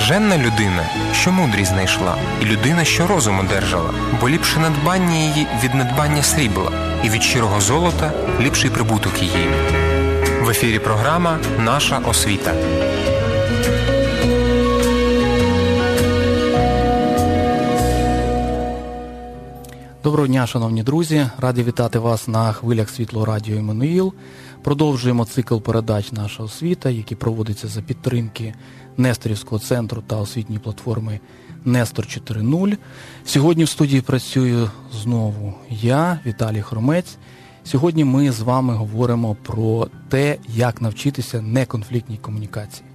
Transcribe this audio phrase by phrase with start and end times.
[0.00, 5.74] Блаженна людина, що мудрість знайшла, і людина, що розум одержала, бо ліпше надбання її від
[5.74, 6.72] надбання срібла,
[7.04, 9.48] і від щирого золота ліпший прибуток її.
[10.42, 12.54] В ефірі програма Наша освіта.
[20.04, 21.26] Доброго дня, шановні друзі!
[21.38, 24.12] Раді вітати вас на хвилях світло радіо Еммануїл.
[24.62, 28.54] Продовжуємо цикл передач Наша освіта, які проводяться за підтримки
[28.96, 31.20] Несторівського центру та освітньої платформи
[31.64, 32.76] Нестор 4.0.
[33.24, 34.70] Сьогодні в студії працюю
[35.02, 37.16] знову я, Віталій Хромець.
[37.64, 42.88] Сьогодні ми з вами говоримо про те, як навчитися неконфліктній комунікації,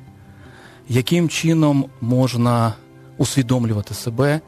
[0.90, 2.74] яким чином можна
[3.18, 4.42] усвідомлювати себе,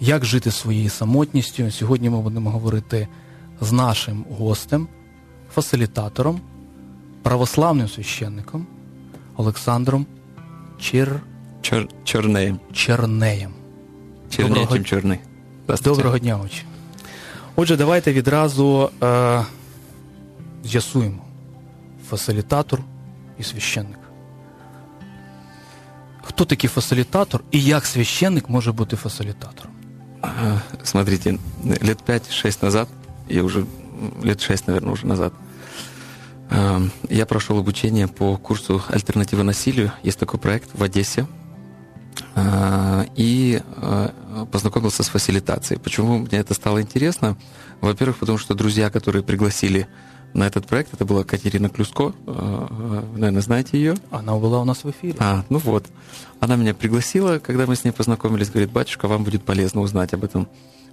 [0.00, 1.70] як жити своєю самотністю.
[1.70, 3.08] Сьогодні ми будемо говорити
[3.60, 4.88] з нашим гостем,
[5.54, 6.40] фасилітатором,
[7.22, 8.66] православним священником
[9.36, 10.06] Олександром
[10.80, 11.20] Чир...
[11.62, 11.88] Чор...
[12.04, 12.60] Чорнеєм.
[12.72, 13.52] Чернеєм.
[14.30, 14.84] Чернее, Доброго...
[14.84, 15.18] чорний.
[15.84, 16.64] Доброго дня, очі.
[17.56, 19.44] Отже, давайте відразу е,
[20.64, 21.22] з'ясуємо
[22.08, 22.80] фасилітатор
[23.38, 23.98] і священник.
[26.22, 29.72] Хто такий фасилітатор і як священник може бути фасилітатором?
[30.82, 32.88] Смотрите, лет 5-6 назад,
[33.28, 33.62] я уже
[34.22, 35.32] лет 6, наверное, уже назад,
[37.08, 39.92] я прошел обучение по курсу «Альтернатива насилию».
[40.02, 41.26] Есть такой проект в Одессе.
[43.16, 43.62] И
[44.50, 45.78] познакомился с фасилитацией.
[45.80, 47.36] Почему мне это стало интересно?
[47.80, 49.86] Во-первых, потому что друзья, которые пригласили
[50.34, 53.94] на этот проект, это была Катерина Клюско, вы, наверное, знаете ее.
[54.10, 55.16] Она была у нас в эфире.
[55.20, 55.86] А, ну вот.
[56.40, 60.24] Она меня пригласила, когда мы с ней познакомились, говорит, батюшка, вам будет полезно узнать об
[60.24, 60.48] этом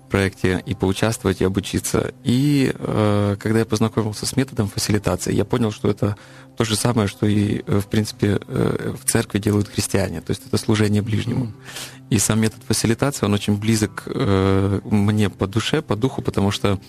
[0.10, 2.14] проекте и поучаствовать, и обучиться.
[2.24, 6.16] И э, когда я познакомился с методом фасилитации, я понял, что это
[6.58, 10.22] то же самое, что и, в принципе, э, в церкви делают христиане.
[10.22, 11.46] То есть это служение ближнему.
[11.46, 11.96] Mm-hmm.
[12.12, 16.80] И сам метод фасилитации, он очень близок э, мне по душе, по духу, потому что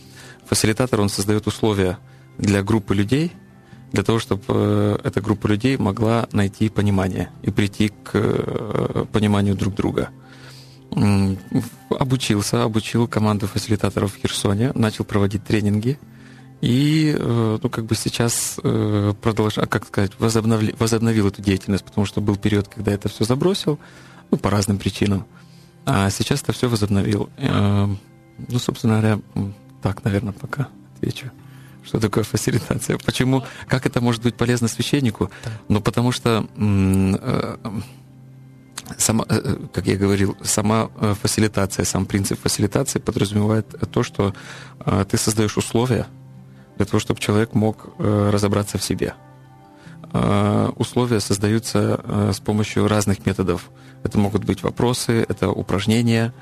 [0.44, 1.98] фасилитатор, он создает условия
[2.38, 3.32] для группы людей,
[3.92, 9.54] для того, чтобы э, эта группа людей могла найти понимание и прийти к э, пониманию
[9.54, 10.10] друг друга.
[11.90, 15.98] Обучился, обучил команду фасилитаторов в Херсоне, начал проводить тренинги.
[16.62, 18.58] И, ну, как бы сейчас
[19.20, 23.78] продолжаю, как сказать, возобновил, возобновил эту деятельность, потому что был период, когда это все забросил,
[24.30, 25.26] ну, по разным причинам.
[25.84, 27.28] А сейчас это все возобновил.
[27.38, 29.20] Ну, собственно говоря,
[29.82, 31.30] так, наверное, пока отвечу.
[31.84, 32.98] Что такое фасилитация?
[32.98, 33.44] Почему?
[33.68, 35.30] Как это может быть полезно священнику?
[35.44, 35.50] Да.
[35.68, 36.44] Ну, потому что
[38.98, 40.88] сама, как я говорил, сама
[41.22, 44.34] фасилитация, сам принцип фасилитации подразумевает то, что
[45.08, 46.06] ты создаешь условия
[46.76, 49.14] для того, чтобы человек мог разобраться в себе.
[50.76, 53.70] Условия создаются с помощью разных методов.
[54.02, 56.32] Это могут быть вопросы, это упражнения,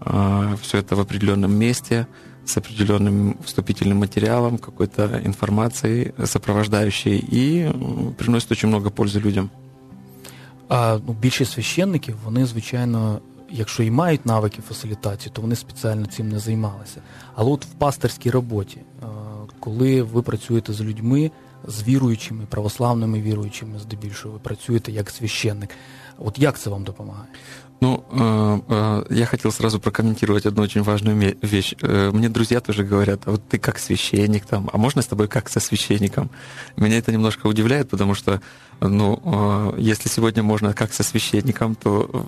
[0.00, 2.06] все это в определенном месте,
[2.44, 7.70] с определенным вступительным материалом, какой-то информацией сопровождающей, и
[8.18, 9.50] приносит очень много пользы людям.
[10.69, 13.19] А ну, більшість священників, вони, звичайно,
[13.49, 17.01] якщо і мають навики фасилітації, то вони спеціально цим не займалися.
[17.35, 18.81] Але от в пасторській роботі,
[19.59, 21.31] коли ви працюєте з людьми,
[21.67, 25.69] з віруючими, православними віруючими, здебільшого, ви працюєте як священник,
[26.17, 27.27] от як це вам допомагає?
[27.79, 31.75] Ну, э, э, я хотел сразу прокомментировать одну очень важную вещь.
[31.81, 35.27] Э, мне друзья тоже говорят, а вот ты как священник там, а можно с тобой
[35.27, 36.29] как со священником?
[36.75, 38.41] Меня это немножко удивляет, потому что,
[38.88, 42.26] ну, если сегодня можно как со священником, то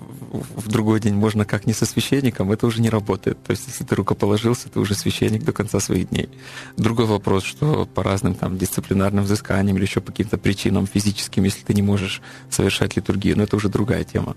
[0.55, 3.41] в другой день можно как не со священником, это уже не работает.
[3.43, 6.29] То есть, если ты рукоположился, ты уже священник до конца своих дней.
[6.77, 11.63] Другой вопрос, что по разным там дисциплинарным взысканиям или еще по каким-то причинам физическим, если
[11.63, 14.35] ты не можешь совершать литургию, но это уже другая тема.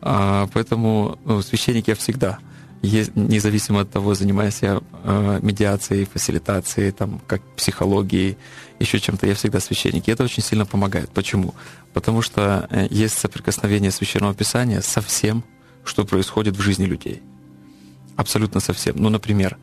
[0.00, 2.38] А, поэтому ну, священник я всегда,
[3.14, 8.36] независимо от того, занимаюсь я э, медиацией, фасилитацией, там, как психологией,
[8.78, 10.08] еще чем-то, я всегда священник.
[10.08, 11.10] И это очень сильно помогает.
[11.10, 11.54] Почему?
[11.92, 15.44] Потому что э, есть соприкосновение Священного Писания со всем,
[15.84, 17.22] что происходит в жизни людей.
[18.16, 18.96] Абсолютно со всем.
[18.96, 19.56] Ну, например,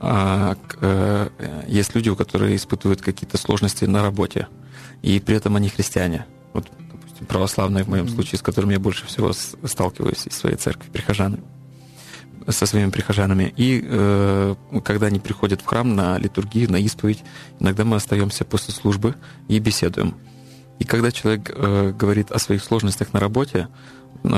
[0.00, 1.28] э, э,
[1.68, 4.48] есть люди, у которых испытывают какие-то сложности на работе,
[5.02, 6.26] и при этом они христиане.
[6.52, 6.70] Вот
[7.28, 11.38] православные в моем случае, с которыми я больше всего сталкиваюсь из своей церкви, прихожаны,
[12.48, 13.52] со своими прихожанами.
[13.56, 14.54] И э,
[14.84, 17.22] когда они приходят в храм на литургию, на исповедь,
[17.60, 19.14] иногда мы остаемся после службы
[19.48, 20.14] и беседуем.
[20.78, 23.68] И когда человек э, говорит о своих сложностях на работе,
[24.24, 24.28] э,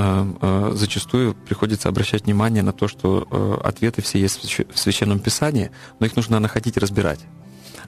[0.41, 4.39] э, зачастую приходится обращать внимание на то, что э, ответы все есть
[4.73, 7.21] в Священном Писании, но их нужно находить и разбирать.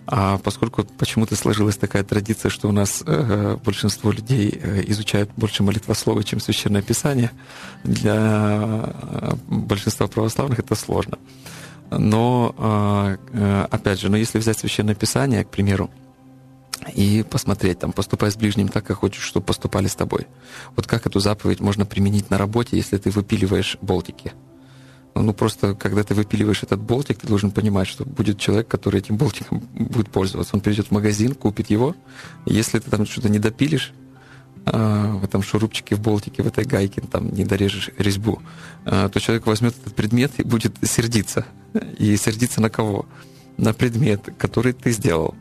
[0.07, 5.65] А поскольку почему-то сложилась такая традиция, что у нас э, большинство людей э, изучают больше
[5.65, 7.33] молитвословы, чем священное писание,
[7.83, 11.19] для э, большинства православных это сложно.
[11.91, 15.91] Но, э, э, опять же, но если взять священное писание, к примеру,
[16.95, 20.29] и посмотреть, там, поступай с ближним так, как хочешь, чтобы поступали с тобой.
[20.77, 24.33] Вот как эту заповедь можно применить на работе, если ты выпиливаешь болтики?
[25.23, 29.17] Ну, просто, когда ты выпиливаешь этот болтик, ты должен понимать, что будет человек, который этим
[29.17, 30.55] болтиком будет пользоваться.
[30.55, 31.95] Он придет в магазин, купит его.
[32.45, 33.93] Если ты там что-то не допилишь,
[34.67, 38.43] а, в этом шурупчике, в болтике, в этой гайке, там не дорежешь резьбу,
[38.85, 41.47] а, то человек возьмет этот предмет и будет сердиться.
[41.99, 43.07] И сердиться на кого?
[43.57, 45.35] На предмет, который ты сделал.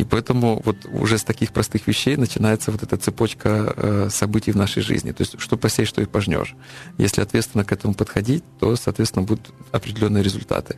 [0.00, 4.56] И поэтому вот уже с таких простых вещей начинается вот эта цепочка э, событий в
[4.56, 5.12] нашей жизни.
[5.12, 6.54] То есть что посеешь, что и пожнешь.
[6.96, 10.76] Если ответственно к этому подходить, то, соответственно, будут определенные результаты.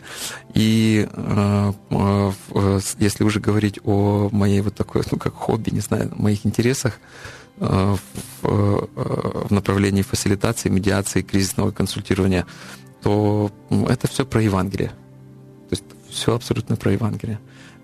[0.54, 6.12] И э, э, если уже говорить о моей вот такой, ну как хобби, не знаю,
[6.16, 6.98] моих интересах,
[7.58, 7.98] в,
[8.40, 12.44] в направлении фасилитации, медиации, кризисного консультирования,
[13.02, 13.52] то
[13.88, 14.90] это все про Евангелие.
[16.12, 17.40] Все абсолютно про Евангелие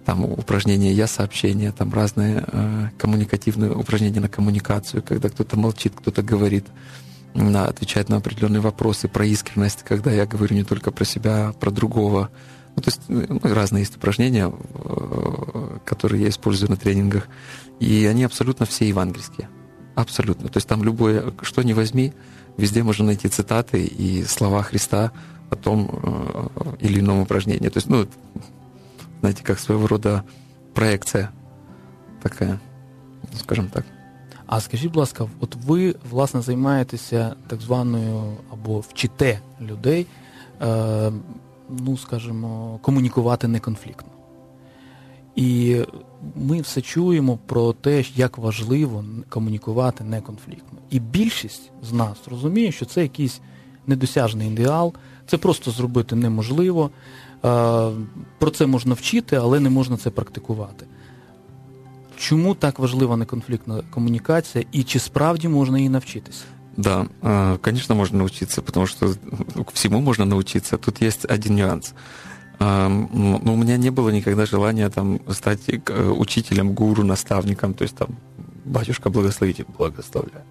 [0.09, 6.23] там упражнения я сообщения, там разные э, коммуникативные упражнения на коммуникацию, когда кто-то молчит, кто-то
[6.23, 6.65] говорит,
[7.35, 11.53] на, отвечает на определенные вопросы, про искренность, когда я говорю не только про себя, а
[11.53, 12.31] про другого.
[12.75, 17.29] Ну, то есть ну, разные есть упражнения, э, которые я использую на тренингах,
[17.79, 19.51] и они абсолютно все евангельские.
[19.95, 20.49] Абсолютно.
[20.49, 22.15] То есть там любое, что ни возьми,
[22.57, 25.13] везде можно найти цитаты и слова Христа
[25.51, 27.69] о том э, или ином упражнении.
[27.69, 28.07] То есть, ну,
[29.21, 30.23] знаете, как своего рода
[30.73, 31.29] проекція
[32.23, 32.59] така,
[33.39, 33.85] скажімо так.
[34.47, 40.07] А скажіть, будь ласка, от ви, власне, займаєтеся так званою або вчите людей,
[40.63, 41.13] е,
[41.69, 44.09] ну, скажімо, комунікувати неконфліктно.
[45.37, 45.77] І
[46.37, 50.79] ми все чуємо про те, як важливо комунікувати неконфліктно.
[50.91, 53.41] І більшість з нас розуміє, що це якийсь
[53.87, 54.95] недосяжний ідеал,
[55.28, 56.92] це просто зробити неможливо.
[58.40, 60.86] Про це можна вчити, але не можна це практикувати.
[62.18, 66.44] Чому так важлива неконфліктна комунікація і чи справді можна її навчитися?
[66.78, 67.06] Да,
[67.62, 69.16] конечно, можно научиться, потому что
[69.74, 70.78] всему можно научиться.
[70.78, 71.94] Тут есть один нюанс.
[72.60, 77.74] Но у меня не было никогда желания там, стать э, учителем, гуру, наставником.
[77.74, 78.08] То есть там,
[78.66, 80.46] батюшка, благословите, благословляю.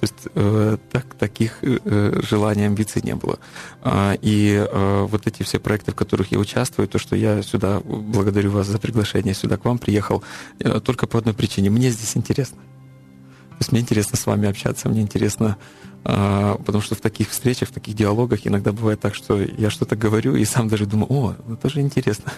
[0.00, 3.38] То есть э, так, таких э, желаний, амбиций не было.
[3.82, 7.80] А, и э, вот эти все проекты, в которых я участвую, то, что я сюда,
[7.80, 10.22] благодарю вас за приглашение, сюда к вам приехал,
[10.58, 11.70] э, только по одной причине.
[11.70, 12.58] Мне здесь интересно.
[12.58, 15.56] То есть мне интересно с вами общаться, мне интересно,
[16.04, 19.96] э, потому что в таких встречах, в таких диалогах иногда бывает так, что я что-то
[19.96, 22.32] говорю и сам даже думаю, о, это тоже интересно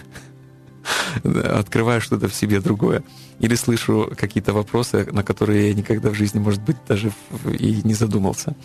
[1.23, 3.03] открываю что-то в себе другое.
[3.39, 7.11] Или слышу какие-то вопросы, на которые я никогда в жизни, может быть, даже
[7.59, 8.55] и не задумался.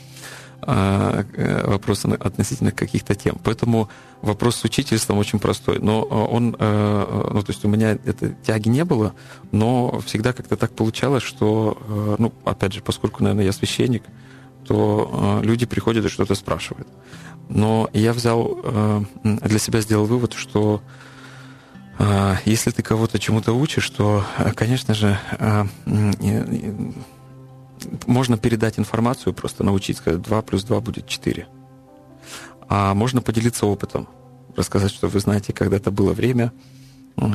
[0.67, 3.37] А, э, вопросы относительно каких-то тем.
[3.45, 3.89] Поэтому
[4.23, 5.79] вопрос с учительством очень простой.
[5.79, 9.15] Но он, э, ну, то есть у меня этой тяги не было,
[9.53, 14.05] но всегда как-то так получалось, что, э, ну, опять же, поскольку, наверное, я священник,
[14.67, 16.89] то люди приходят и что-то спрашивают.
[17.51, 21.05] Но я взял, для себя сделал вывод, что а,
[22.45, 25.67] если ты кого-то чему-то учишь, то, а, конечно же, а,
[28.07, 31.47] можно передать информацию, просто научить, сказать, 2 плюс 2 будет 4.
[32.69, 34.09] А можно поделиться опытом,
[34.57, 36.53] рассказать, что вы знаете, когда-то было время,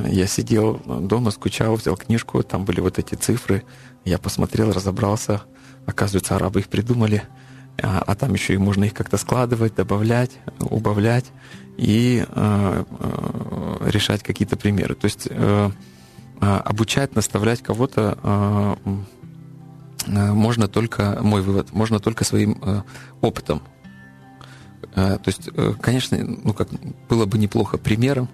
[0.08, 3.64] я сидел дома, скучал, взял книжку, там были вот эти цифры,
[4.04, 5.42] я посмотрел, разобрался,
[5.86, 7.24] оказывается, арабы их придумали,
[7.82, 11.26] а там еще и можно их как-то складывать, добавлять, убавлять
[11.78, 14.96] и э, э, решать какие-то примеры.
[14.96, 15.72] То есть э,
[16.40, 18.78] обучать, наставлять кого-то
[20.08, 22.86] можно только, мой вывод, можно только своим
[23.22, 23.62] опытом.
[24.96, 25.50] То есть,
[25.82, 26.70] конечно, ну как,
[27.10, 28.30] было бы неплохо примером,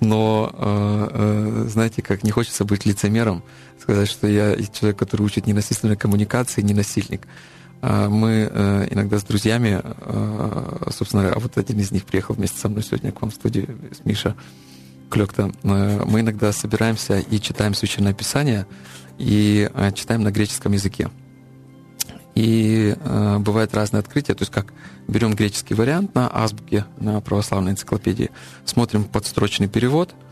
[0.00, 3.44] но, знаете, как не хочется быть лицемером,
[3.78, 7.26] сказать, что я человек, который учит ненасильственной коммуникации, не насильник.
[7.26, 7.30] А,
[8.08, 12.68] мы э, иногда с друзьями, э, собственно, а вот один из них приехал вместе со
[12.68, 14.34] мной сегодня к вам в студию, с Миша
[15.10, 15.52] Клёкта.
[15.62, 18.66] Э, мы иногда собираемся и читаем Священное Писание,
[19.18, 21.10] и читаем на греческом языке.
[22.34, 24.72] И э, бывает разные открытия, то есть как
[25.06, 28.30] берем греческий вариант на азбуке, на православной энциклопедии,
[28.64, 30.14] смотрим подстрочный перевод–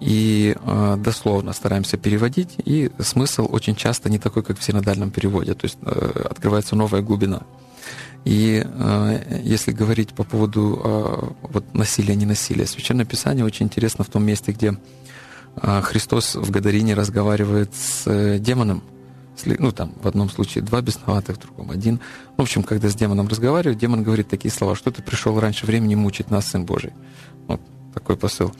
[0.00, 5.54] и э, дословно стараемся переводить, и смысл очень часто не такой, как в синодальном переводе,
[5.54, 7.42] то есть э, открывается новая глубина.
[8.24, 14.04] И э, если говорить по поводу э, вот насилия, не насилия, Священное Писание очень интересно
[14.04, 14.76] в том месте, где
[15.56, 18.82] А Христос в Гадарине разговаривает с э, демоном,
[19.44, 22.00] ну там в одном случае два бесноватых, в другом один.
[22.36, 25.94] В общем, когда с демоном разговаривает, демон говорит такие слова, что ты пришел раньше времени
[25.94, 26.92] мучить нас, Сын Божий.
[27.46, 27.60] Вот
[27.94, 28.52] такой посыл.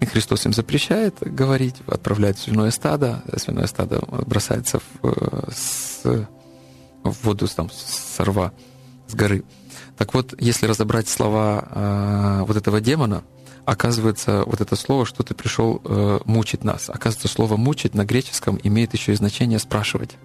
[0.00, 6.02] И Христос им запрещает говорить, отправляет в свиное стадо, свиное стадо бросается в, э, с,
[7.04, 8.52] в воду там, с рва,
[9.06, 9.44] с горы.
[9.98, 13.22] Так вот, если разобрать слова э, вот этого демона,
[13.66, 16.88] оказывается, вот это слово, что ты пришел э, мучить нас.
[16.88, 20.16] Оказывается, слово мучить на греческом имеет еще и значение спрашивать.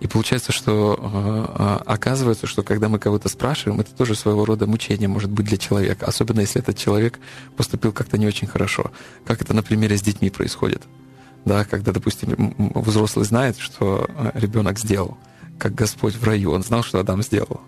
[0.00, 4.66] И получается, что э, э, оказывается, что когда мы кого-то спрашиваем, это тоже своего рода
[4.66, 7.18] мучение может быть для человека, особенно если этот человек
[7.56, 8.90] поступил как-то не очень хорошо.
[9.24, 10.82] Как это на примере с детьми происходит.
[11.46, 15.16] Да, когда, допустим, взрослый знает, что э, ребенок сделал,
[15.58, 17.62] как Господь в раю, он знал, что Адам сделал.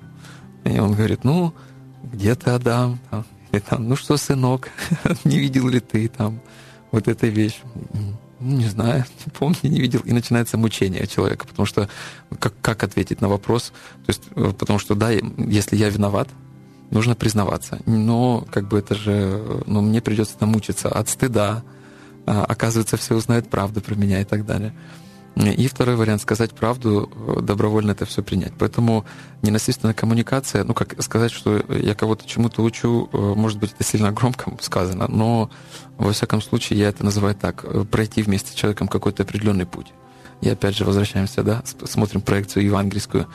[0.64, 1.54] И он говорит, ну,
[2.02, 2.98] где ты, Адам?
[3.52, 4.68] И там, ну что, сынок,
[5.24, 6.40] не видел ли ты там
[6.90, 7.60] вот эта вещь?
[8.40, 10.00] Ну, не знаю, не помню, не видел.
[10.00, 11.88] И начинается мучение человека, потому что
[12.38, 13.72] как, как ответить на вопрос?
[14.06, 16.28] То есть, э, потому что, да, если я виноват,
[16.90, 17.80] нужно признаваться.
[17.86, 21.62] Но как бы это же, ну, мне придется намучиться от стыда.
[22.26, 24.74] А, оказывается, все узнают правду про меня и так далее.
[25.38, 28.52] И второй вариант— сказать правду, э, добровольно это все принять.
[28.58, 29.04] Поэтому
[29.42, 34.10] ненасильственная коммуникация, ну, как сказать, что я кого-то чему-то учу, э, может быть, это сильно
[34.10, 35.48] громко сказано, но,
[35.96, 39.92] во всяком случае, я это называю так, э, пройти вместе с человеком какой-то определенный путь.
[40.40, 43.26] И опять же возвращаемся, да, смотрим проекцию евангельскую.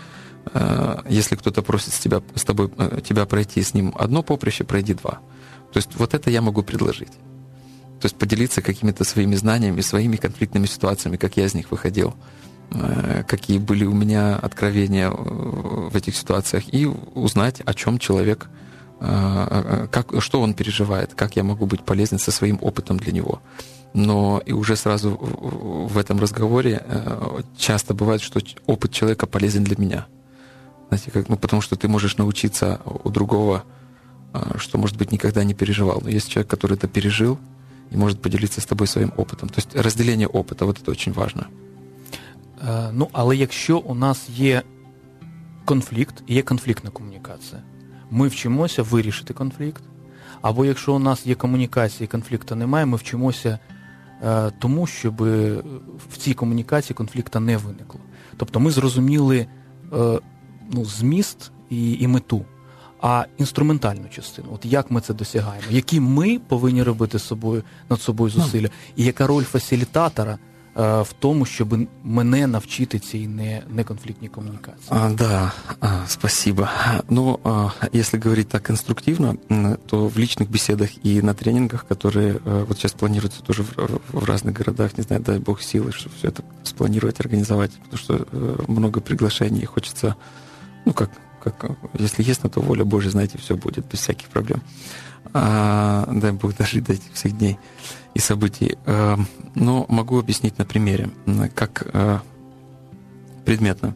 [1.10, 2.70] Если кто-то просит с, тебя, с тобой,
[3.06, 5.20] тебя пройти с ним одно поприще, пройди два.
[5.72, 7.12] То есть вот это я могу предложить.
[8.04, 12.14] То есть поделиться какими-то своими знаниями, своими конфликтными ситуациями, как я из них выходил,
[12.72, 18.50] э, какие были у меня откровения э, в этих ситуациях, и узнать, о чем человек,
[19.00, 23.42] э, как, что он переживает, как я могу быть полезен со своим опытом для него.
[23.94, 26.86] Но и уже сразу в этом разговоре
[27.58, 30.08] часто бывает, что опыт человека полезен для меня.
[30.90, 33.64] Знаете, как, ну, потому что ты можешь научиться у другого,
[34.58, 36.02] что, может быть, никогда не переживал.
[36.02, 37.40] Но есть человек, который это пережил,
[37.92, 39.50] и может поделитися з тобою своїм опитом.
[39.56, 41.48] Тобто розділення опиту, от це дуже важливо.
[42.68, 44.62] Е, ну, але якщо у нас є
[45.66, 47.62] конфлікт, є конфліктна комунікація,
[48.12, 49.84] ми вчимося вирішити конфлікт.
[50.42, 53.60] Або якщо у нас є комунікація і конфлікту немає, ми вчимося
[54.24, 55.16] е, тому, щоб
[56.10, 58.00] в цій комунікації конфлікту не виникло.
[58.38, 59.48] Тобто ми зрозуміли
[59.94, 60.20] е,
[60.72, 62.46] ну, зміст і, і мету
[63.03, 64.49] а інструментальну частину.
[64.55, 69.05] От як ми це досягаємо, які ми повинні робити з собою над собою зусилля, і
[69.05, 70.39] яка роль фасилітатора
[70.77, 74.89] э, в тому, щоб мене навчити цій не, неконфликтній коммуникации.
[74.89, 76.69] А, да, а, спасибо.
[77.09, 79.37] Ну, а, если говорить так конструктивно,
[79.87, 84.25] то в личных беседах и на тренингах, которые а, вот сейчас планируются тоже в, в
[84.25, 88.65] разных городах, не знаю, дай бог силы, чтобы все это спланировать, организовать, потому что э,
[88.69, 90.17] много приглашений, хочется,
[90.85, 91.11] ну, как
[91.44, 94.62] как, если есть на то воля Божья, знаете, все будет без всяких проблем.
[95.34, 97.58] А, дай Бог дожить до этих всех дней
[98.14, 98.78] и событий.
[98.86, 99.18] А,
[99.56, 101.10] но могу объяснить на примере,
[101.56, 102.22] как а,
[103.46, 103.96] предметно.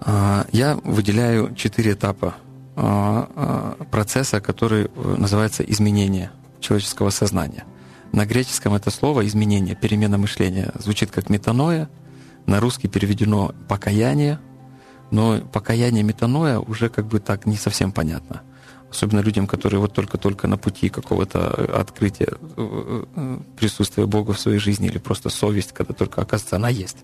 [0.00, 2.34] А, я выделяю четыре этапа
[2.76, 7.64] а, а, процесса, который э, называется изменение человеческого сознания.
[8.12, 11.88] На греческом это слово изменение, перемена мышления звучит как метаноя,
[12.46, 14.40] на русский переведено покаяние,
[15.10, 18.42] но покаяние метаноя уже как бы так не совсем понятно.
[18.90, 21.48] Особенно людям, которые вот только-только на пути какого-то
[21.78, 26.68] открытия э, э, присутствия Бога в своей жизни или просто совесть, когда только оказывается она
[26.68, 26.98] есть.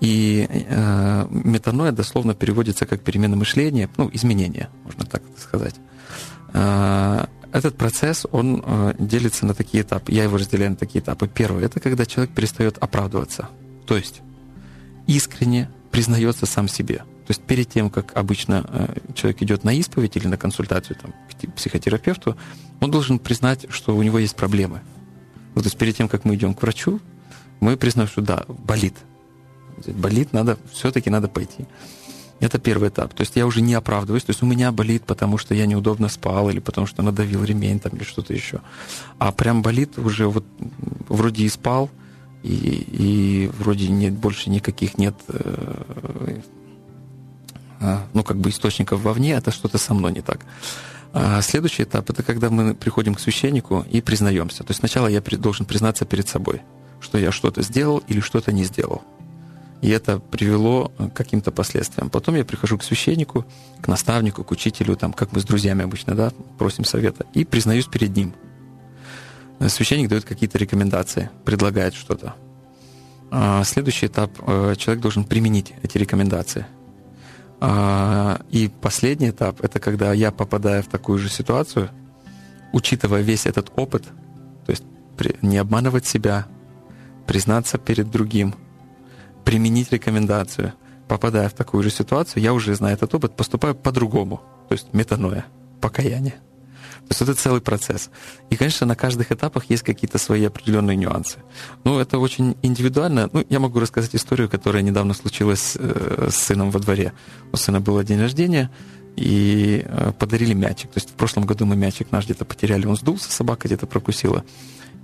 [0.00, 5.76] И э, метаноя дословно переводится как перемена мышления, ну, изменение, можно так сказать.
[6.52, 10.10] Э, этот процесс, он э, делится на такие этапы.
[10.12, 11.28] Я его разделяю на такие этапы.
[11.28, 13.48] Первый— это когда человек перестает оправдываться.
[13.86, 14.22] То есть
[15.06, 16.98] искренне признается сам себе.
[16.98, 21.12] То есть перед тем, как обычно э, человек идет на исповедь или на консультацию там,
[21.12, 22.36] к психотерапевту,
[22.80, 24.80] он должен признать, что у него есть проблемы.
[25.54, 26.98] Вот, то есть перед тем, как мы идем к врачу,
[27.60, 28.96] мы признаем, что да, болит.
[29.86, 31.66] Болит, надо, все-таки надо пойти.
[32.40, 33.14] Это первый этап.
[33.14, 34.24] То есть я уже не оправдываюсь.
[34.24, 37.78] То есть у меня болит, потому что я неудобно спал, или потому что надавил ремень,
[37.78, 38.62] там, или что-то еще.
[39.18, 40.44] А прям болит уже вот
[41.08, 41.88] вроде и спал,
[42.42, 46.40] и, и вроде нет, больше никаких нет э,
[47.80, 50.40] э, ну, как бы источников вовне, это что-то со мной не так.
[51.12, 54.64] А следующий этап это когда мы приходим к священнику и признаемся.
[54.64, 56.62] То есть сначала я должен признаться перед собой,
[57.00, 59.02] что я что-то сделал или что-то не сделал.
[59.82, 62.08] И это привело к каким-то последствиям.
[62.08, 63.44] Потом я прихожу к священнику,
[63.80, 67.86] к наставнику, к учителю, там, как мы с друзьями обычно, да, просим совета, и признаюсь
[67.86, 68.32] перед ним.
[69.68, 72.34] Священник дает какие-то рекомендации, предлагает что-то.
[73.30, 76.66] А следующий этап э, человек должен применить эти рекомендации.
[77.60, 81.90] А, и последний этап это когда я попадаю в такую же ситуацию,
[82.72, 84.04] учитывая весь этот опыт,
[84.66, 84.84] то есть
[85.42, 86.46] не обманывать себя,
[87.26, 88.54] признаться перед другим,
[89.44, 90.72] применить рекомендацию,
[91.06, 95.46] попадая в такую же ситуацию, я уже знаю этот опыт, поступаю по-другому, то есть метаноя,
[95.80, 96.34] покаяние.
[97.08, 98.10] То есть это целый процесс.
[98.48, 101.38] И, конечно, на каждых этапах есть какие-то свои определенные нюансы.
[101.84, 103.28] Ну, это очень индивидуально.
[103.32, 107.12] Ну, я могу рассказать историю, которая недавно случилась э, с сыном во дворе.
[107.52, 108.70] У сына было день рождения,
[109.16, 110.90] и э, подарили мячик.
[110.90, 114.44] То есть в прошлом году мы мячик наш где-то потеряли, он сдулся, собака где-то прокусила.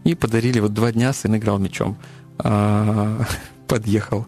[0.04, 1.98] И подарили, вот два дня сын играл мячом.
[2.38, 3.22] А,
[3.66, 4.26] подъехал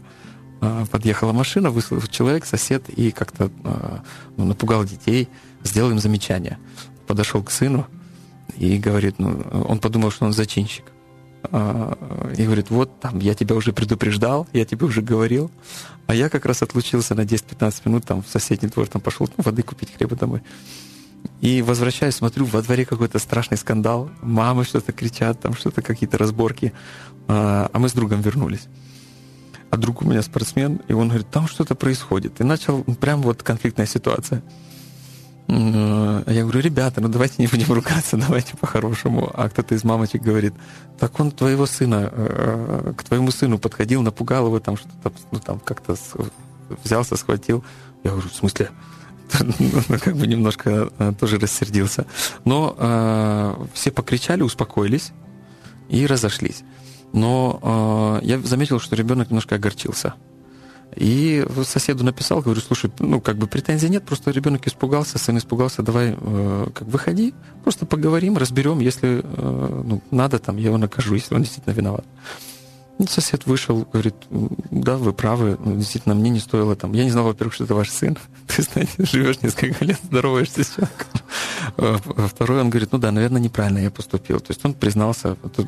[0.61, 4.03] а, подъехала машина, вышел человек, сосед, и как-то а,
[4.37, 5.29] ну, напугал детей,
[5.63, 6.59] сделал им замечание
[7.11, 7.89] подошел к сыну
[8.57, 10.85] и говорит, ну, он подумал, что он зачинщик.
[11.43, 11.99] А,
[12.39, 15.51] и говорит, вот там, я тебя уже предупреждал, я тебе уже говорил.
[16.07, 19.43] А я как раз отлучился на 10-15 минут, там в соседний двор там пошел ну,
[19.43, 20.43] воды купить, хлеба домой.
[21.41, 24.09] И возвращаюсь, смотрю, во дворе какой-то страшный скандал.
[24.23, 26.73] Мамы что-то кричат, там что-то, какие-то разборки.
[27.27, 28.69] А, а мы с другом вернулись.
[29.71, 32.41] А друг у меня спортсмен, и он говорит, там что-то происходит.
[32.41, 34.45] И начал прям вот конфликтная ситуация.
[35.53, 39.31] А я говорю, ребята, ну давайте не будем ругаться, давайте по-хорошему.
[39.35, 40.55] А кто-то из мамочек говорит,
[40.99, 45.59] так он твоего сына, э, к твоему сыну подходил, напугал его, там что-то, ну там
[45.59, 45.97] как-то
[46.85, 47.65] взялся, схватил.
[48.05, 48.71] Я говорю, в смысле?
[49.59, 52.07] ну, как бы немножко э, тоже рассердился.
[52.45, 55.13] Но э, все покричали, успокоились
[55.89, 56.63] и разошлись.
[57.13, 60.15] Но э, я заметил, что ребенок немножко огорчился.
[60.97, 65.83] И соседу написал, говорю, слушай, ну, как бы претензий нет, просто ребенок испугался, сын испугался,
[65.83, 67.33] давай, э, как выходи,
[67.63, 72.05] просто поговорим, разберем, если э, ну, надо, там, я его накажу, если он действительно виноват.
[72.99, 74.15] И сосед вышел, говорит,
[74.71, 76.93] да, вы правы, ну, действительно, мне не стоило там.
[76.93, 78.19] Я не знал, во-первых, что это ваш сын.
[78.47, 81.07] Ты, знаете, живешь несколько лет, здороваешься с человеком.
[81.77, 84.41] А второй, он говорит, ну да, наверное, неправильно я поступил.
[84.41, 85.67] То есть он признался, это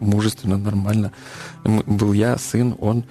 [0.00, 1.12] мужественно, нормально.
[1.62, 3.04] Был я, сын, он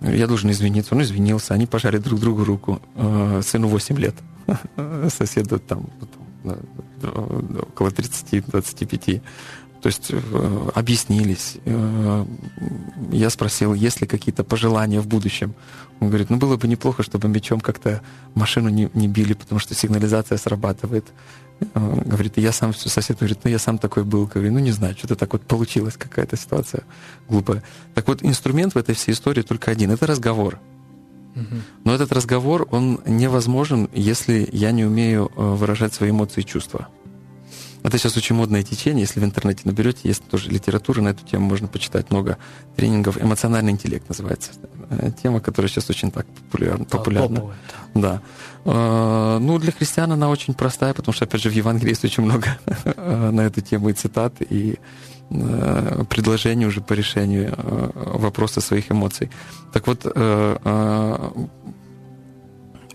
[0.00, 0.94] я должен извиниться.
[0.94, 2.80] Он извинился, они пожали друг другу руку.
[2.94, 4.14] Э, сыну 8 лет,
[5.08, 5.86] соседу там
[7.02, 9.22] около 30-25.
[9.80, 11.58] То есть э, объяснились.
[11.64, 12.24] Э,
[13.12, 15.54] я спросил, есть ли какие-то пожелания в будущем.
[16.00, 18.02] Он говорит, ну было бы неплохо, чтобы мечом как-то
[18.34, 21.06] машину не, не били, потому что сигнализация срабатывает.
[21.60, 24.26] Э, говорит, я сам, сосед говорит, ну я сам такой был.
[24.26, 26.82] Говорю, ну не знаю, что-то так вот получилась какая-то ситуация
[27.28, 27.62] глупая.
[27.94, 29.90] Так вот, инструмент в этой всей истории только один.
[29.90, 30.60] Это разговор.
[31.84, 36.88] Но этот разговор, он невозможен, если я не умею выражать свои эмоции и чувства.
[37.82, 39.02] Это сейчас очень модное течение.
[39.02, 42.38] Если в интернете наберете, есть тоже литература на эту тему, можно почитать много
[42.76, 43.22] тренингов.
[43.22, 44.50] Эмоциональный интеллект называется.
[44.90, 46.84] Э, тема, которая сейчас очень так популярна.
[46.84, 47.54] популярна.
[47.94, 48.14] Да.
[48.14, 48.20] Э,
[48.64, 52.58] ну, для христиан она очень простая, потому что, опять же, в Евангелии есть очень много
[52.84, 54.78] э, на эту тему и цитат, и
[56.08, 57.54] предложений уже по решению
[57.94, 59.30] вопроса своих эмоций.
[59.74, 60.06] Так вот,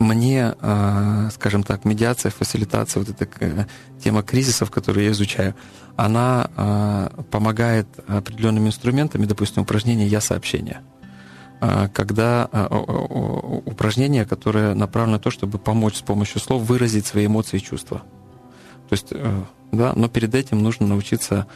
[0.03, 3.67] мне, а, скажем так, медиация, фасилитация, вот эта
[4.03, 5.55] тема кризисов, которую я изучаю,
[5.95, 10.92] она а, помогает определенными инструментами, допустим, упражнение «Я сообщение», а,
[11.93, 12.49] когда
[13.65, 18.03] упражнение, которое направлено на то, чтобы помочь с помощью слов выразить свои эмоции и чувства.
[18.89, 21.47] То есть, э, да, но перед этим нужно научиться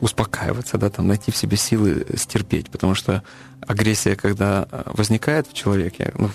[0.00, 3.22] успокаиваться, да, там, найти в себе силы стерпеть, потому что
[3.66, 6.30] агрессия, когда возникает в человеке, ну,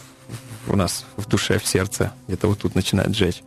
[0.68, 3.44] у нас в душе, в сердце, где-то вот тут начинает жечь,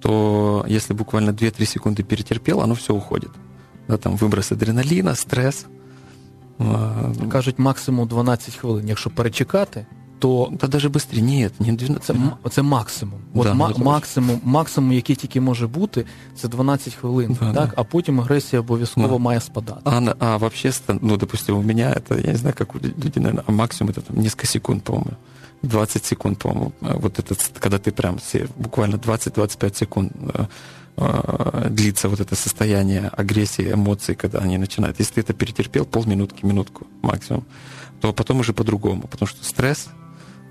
[0.00, 3.30] то если буквально 2-3 секунды перетерпел, оно все уходит.
[3.88, 5.66] Да, там виброс адреналіна, стрес.
[7.31, 8.87] Кажуть, максимум 12 хвилин.
[8.87, 9.85] Якщо перечекати,
[10.19, 12.03] то Та навіть швидше, ні, не 12.
[12.03, 13.19] Це, це максимум.
[13.33, 17.37] От да, ма- максимум, максимум, який тільки може бути, це 12 хвилин.
[17.39, 17.53] Да, так?
[17.53, 17.73] Да.
[17.75, 19.17] А потім агресія обов'язково да.
[19.17, 19.81] має спадати.
[19.85, 23.43] А, а вообще, ну, допустим, у меня это, я не знаю, как у людей, наверное,
[23.47, 25.17] а максимум это там несколько секунд, по-моему.
[25.63, 26.71] 20 секунд, по-моему.
[26.81, 28.17] А вот этот, когда ты прям
[28.57, 30.11] буквально 20-25 секунд
[30.97, 34.99] э, э, длится вот это состояние агрессии, эмоций, когда они начинают.
[34.99, 37.43] Если ты это перетерпел полминутки, минутку максимум,
[38.01, 39.87] то потом уже по-другому, потому что стресс,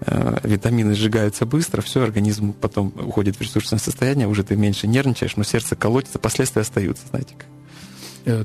[0.01, 5.37] э, витамины сжигаются быстро, все, организм потом уходит в ресурсное состояние, уже ты меньше нервничаешь,
[5.37, 7.47] но сердце колотится, последствия остаются, знаете как.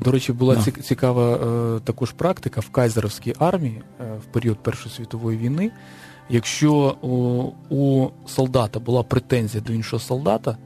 [0.02, 0.82] До речі, була no.
[0.82, 5.72] цікава також практика в Кайзеровській армії в період Першої світової війни.
[6.30, 7.44] Якщо у,
[7.76, 10.58] у солдата була претензія до іншого солдата,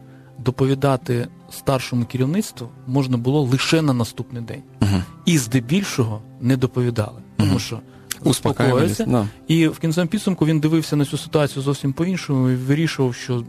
[0.46, 4.62] доповідати старшому керівництву можна було лише на наступний день.
[4.80, 5.02] Мгм.
[5.24, 7.80] І здебільшого не доповідали, тому що
[8.24, 9.26] успокоївся, да.
[9.48, 13.44] І в кінцевому підсумку він дивився на цю ситуацію зовсім по-іншому і вирішував, що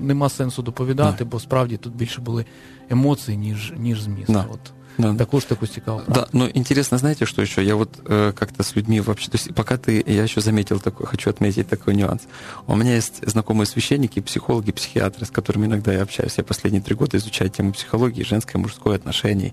[0.00, 2.44] нема сенсу доповідати, бо справді тут більше були
[2.90, 4.32] емоції, ніж, ніж зміст.
[4.32, 4.46] Да.
[4.52, 4.72] От.
[4.98, 5.14] Да.
[5.14, 7.64] Також таку цікаву Да, но интересно, знаете, что еще?
[7.64, 11.06] Я вот э, как-то с людьми вообще, то есть пока ты, я еще заметил такой,
[11.06, 12.22] хочу отметить такой нюанс.
[12.66, 16.38] У меня есть знакомые священники, психологи, психиатры, с которыми иногда я общаюсь.
[16.38, 19.52] Я последние три года изучаю тему психологии, женское, мужское отношений,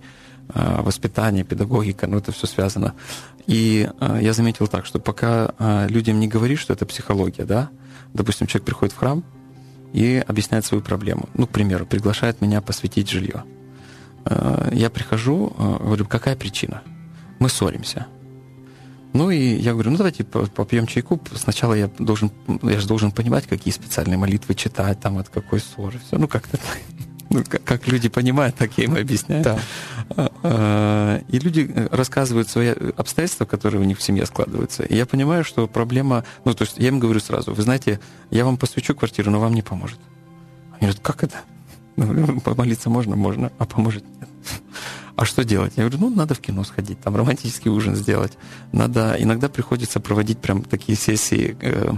[0.55, 2.93] э, воспитание, педагогика, ну это все связано.
[3.47, 7.69] И э, я заметил так, что пока э, людям не говоришь, что это психология, да,
[8.13, 9.23] допустим, человек приходит в храм
[9.93, 11.29] и объясняет свою проблему.
[11.33, 13.43] Ну, к примеру, приглашает меня посвятить жилье.
[14.25, 16.81] Э, я прихожу, э, говорю, какая причина?
[17.39, 18.07] Мы ссоримся.
[19.13, 21.21] Ну и я говорю, ну давайте по- попьем чайку.
[21.35, 22.31] Сначала я должен,
[22.63, 26.17] я же должен понимать, какие специальные молитвы читать, там от какой ссоры, все.
[26.17, 26.57] Ну как-то,
[27.29, 29.43] ну, как, люди понимают, так я им объясняю.
[29.43, 29.59] Так.
[30.15, 34.83] А, а, И люди э, рассказывают свои обстоятельства, которые у них в семье складываются.
[34.83, 36.25] И я понимаю, что проблема...
[36.45, 39.53] Ну, то есть я им говорю сразу, вы знаете, я вам посвящу квартиру, но вам
[39.53, 39.99] не поможет.
[40.73, 41.37] Они говорят, как это?
[41.95, 43.15] Ну, Помолиться можно?
[43.15, 43.51] Можно.
[43.57, 44.03] А поможет?
[44.19, 44.29] Нет.
[45.15, 45.73] А что делать?
[45.75, 48.33] Я говорю, ну, надо в кино сходить, там романтический ужин сделать.
[48.71, 49.15] Надо...
[49.19, 51.93] Иногда приходится проводить прям такие сессии э,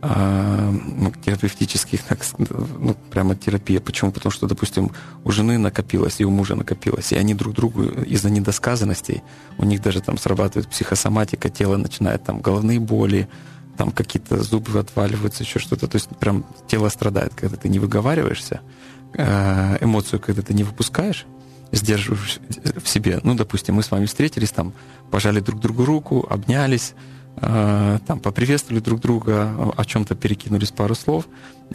[0.00, 3.80] ну, терапевтических, так, ну, прямо терапия.
[3.80, 4.12] Почему?
[4.12, 4.92] Потому что, допустим,
[5.24, 9.22] у жены накопилось и у мужа накопилось, и они друг другу из-за недосказанностей,
[9.58, 13.28] у них даже там срабатывает психосоматика, тело начинает там головные боли,
[13.76, 15.88] там какие-то зубы отваливаются, еще что-то.
[15.88, 21.26] То есть прям тело страдает, когда ты не выговариваешься, э, эмоцию, когда ты не выпускаешь,
[21.72, 22.40] сдерживаешь
[22.76, 23.20] в себе.
[23.22, 24.72] Ну, допустим, мы с вами встретились, там,
[25.10, 26.94] пожали друг другу руку, обнялись,
[27.36, 31.26] э, там, поприветствовали друг друга, о чем-то перекинулись пару слов,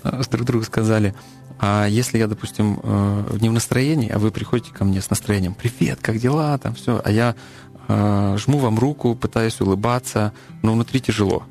[0.04, 1.14] э, с друг другу сказали.
[1.60, 5.54] А если я, допустим, э, не в настроении, а вы приходите ко мне с настроением,
[5.54, 7.36] привет, как дела, там все, а я
[7.88, 11.44] э, жму вам руку, пытаюсь улыбаться, но внутри тяжело.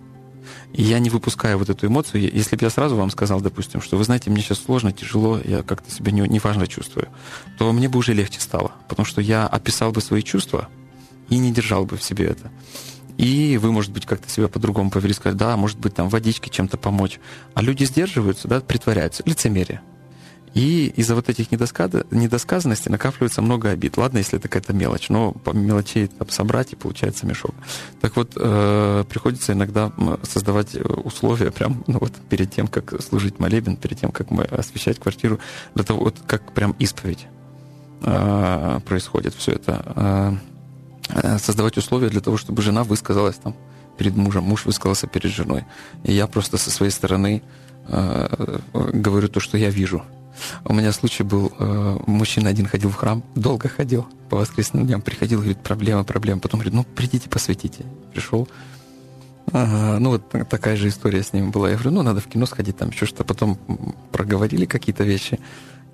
[0.72, 2.22] И я не выпускаю вот эту эмоцию.
[2.22, 5.62] Если бы я сразу вам сказал, допустим, что вы знаете, мне сейчас сложно, тяжело, я
[5.62, 7.08] как-то себя не- неважно чувствую,
[7.58, 8.72] то мне бы уже легче стало.
[8.88, 10.68] Потому что я описал бы свои чувства
[11.28, 12.50] и не держал бы в себе это.
[13.18, 16.78] И вы, может быть, как-то себя по-другому повели, сказать, да, может быть, там водички чем-то
[16.78, 17.20] помочь.
[17.54, 19.22] А люди сдерживаются, да, притворяются.
[19.26, 19.82] Лицемерие.
[20.54, 23.96] И из-за вот этих недосказанностей накапливается много обид.
[23.96, 27.54] Ладно, если это какая-то мелочь, но мелочей собрать, и получается мешок.
[28.00, 33.38] Так вот, э, приходится иногда создавать э, условия прям ну, вот, перед тем, как служить
[33.38, 35.38] молебен, перед тем, как мы освещать квартиру,
[35.74, 37.26] для того, вот как прям исповедь
[38.02, 39.82] э, происходит все это.
[39.96, 40.32] Э,
[41.22, 43.56] э, создавать условия для того, чтобы жена высказалась там
[43.96, 45.64] перед мужем, муж высказался перед женой.
[46.04, 47.42] И я просто со своей стороны
[47.88, 50.02] э, говорю то, что я вижу.
[50.64, 55.02] У меня случай был, э, мужчина один ходил в храм, долго ходил, по воскресным дням
[55.02, 56.40] приходил, говорит, проблема, проблема.
[56.40, 57.84] Потом говорит, ну, придите, посвятите.
[58.12, 58.48] Пришел.
[59.52, 61.68] Ага, ну, вот та- такая же история с ним была.
[61.70, 63.24] Я говорю, ну, надо в кино сходить, там еще что-то.
[63.24, 63.58] Потом
[64.10, 65.38] проговорили какие-то вещи.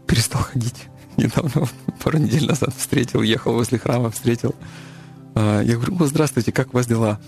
[0.06, 0.84] Перестал ходить.
[1.16, 1.66] Недавно,
[2.02, 4.54] пару недель назад встретил, ехал возле храма, встретил.
[5.34, 7.18] А, Я говорю, о, здравствуйте, как у вас дела?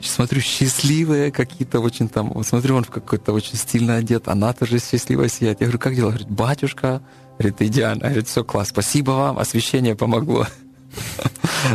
[0.00, 2.30] Смотрю, счастливые какие-то очень там.
[2.34, 5.60] Вот смотрю, он в какой-то очень стильно одет, она тоже счастливо сияет.
[5.60, 6.08] Я говорю, как дела?
[6.10, 7.00] Говорит, батюшка.
[7.38, 8.02] Говорит, идеально.
[8.04, 10.46] Говорит, все, класс, спасибо вам, освещение помогло.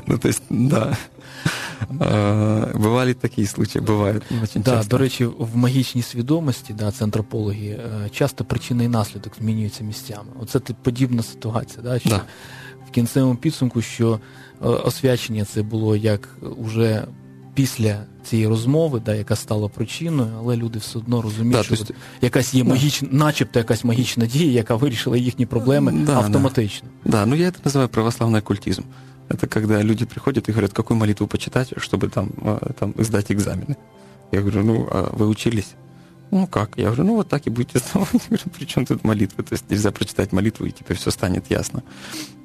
[0.06, 0.96] Ну, то есть, да.
[2.00, 4.90] А, Бывали такие случаи, бывают очень Да, часто.
[4.90, 10.30] до речі, в магічній свідомості, да, це антропології, е, часто причина і наслідок змінюються місцями.
[10.42, 12.22] Оце ти- подібна ситуація, да, що Да.
[12.88, 14.20] в кінцевому підсумку, що
[14.64, 17.04] е, освячення це було як уже
[17.54, 21.82] після цієї розмови, да, яка стала причиною, але люди все одно розуміють, Да, що то
[21.82, 22.70] есть- от якась є Да.
[22.70, 26.14] магічна, начебто якась магічна дія, яка вирішила їхні проблеми Да, да.
[26.18, 26.90] автоматично.
[27.06, 28.82] Да, ну я это называю православный оккультизм.
[29.30, 33.76] Это когда люди приходят и говорят, какую молитву почитать, чтобы там, э, там сдать экзамены.
[34.32, 35.68] Я говорю, ну, а вы учились?
[36.32, 36.70] Ну как?
[36.78, 38.10] Я говорю, ну вот так и будете сдавать.
[38.14, 39.44] Я говорю, при чем тут молитва?
[39.44, 41.82] То есть нельзя прочитать молитву, и теперь все станет ясно.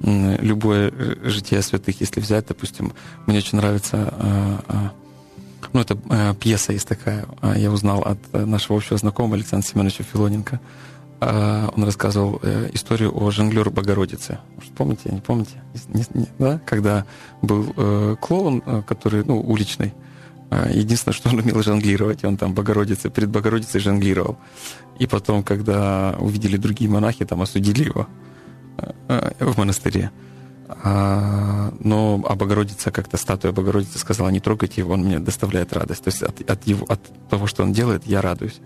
[0.03, 2.91] М, Любое э, житие святых, если взять, допустим,
[3.27, 4.89] мне очень нравится, э, э,
[5.72, 9.66] ну это э, пьеса есть такая, э, я узнал от э, нашего общего знакомого Александра
[9.66, 10.60] Семеновича Филоненко.
[11.22, 14.38] А, Он рассказывал э, историю о жонглер Богородице.
[14.56, 15.62] Может, помните, не помните?
[15.88, 16.60] Не- не- да?
[16.64, 17.04] Когда
[17.42, 19.92] был э, клоун, э, который, ну, уличный,
[20.50, 24.36] а, Единственное, что он умел жонглировать, он там Богородице, перед Богородицей жонглировал.
[24.98, 28.08] И потом, когда увидели другие монахи, там осудили его
[28.78, 30.10] э, э, в монастыре.
[30.82, 36.04] А, но а Богородица, как-то статуя Богородицы сказала, не трогайте его, он мне доставляет радость.
[36.04, 38.60] То есть от, от, его, от того, что он делает, я радуюсь.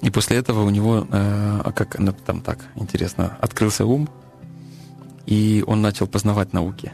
[0.00, 4.08] И после этого у него, э, как там так интересно, открылся ум,
[5.26, 6.92] и он начал познавать науки.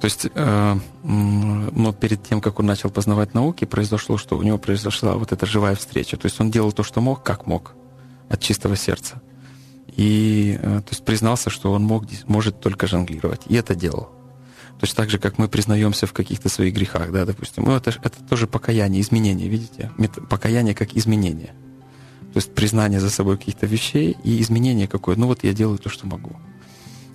[0.00, 4.58] То есть, э, но перед тем, как он начал познавать науки, произошло, что у него
[4.58, 6.16] произошла вот эта живая встреча.
[6.16, 7.74] То есть он делал то, что мог, как мог,
[8.28, 9.20] от чистого сердца.
[9.96, 13.42] И э, то есть признался, что он мог, может только жонглировать.
[13.48, 14.10] И это делал.
[14.78, 17.64] Точно так же, как мы признаемся в каких-то своих грехах, да, допустим.
[17.64, 19.90] Ну, это, это тоже покаяние, изменение, видите?
[20.28, 21.54] Покаяние как изменение.
[22.32, 25.16] То есть признание за собой каких-то вещей и изменение какое.
[25.16, 26.36] Ну вот я делаю то, что могу.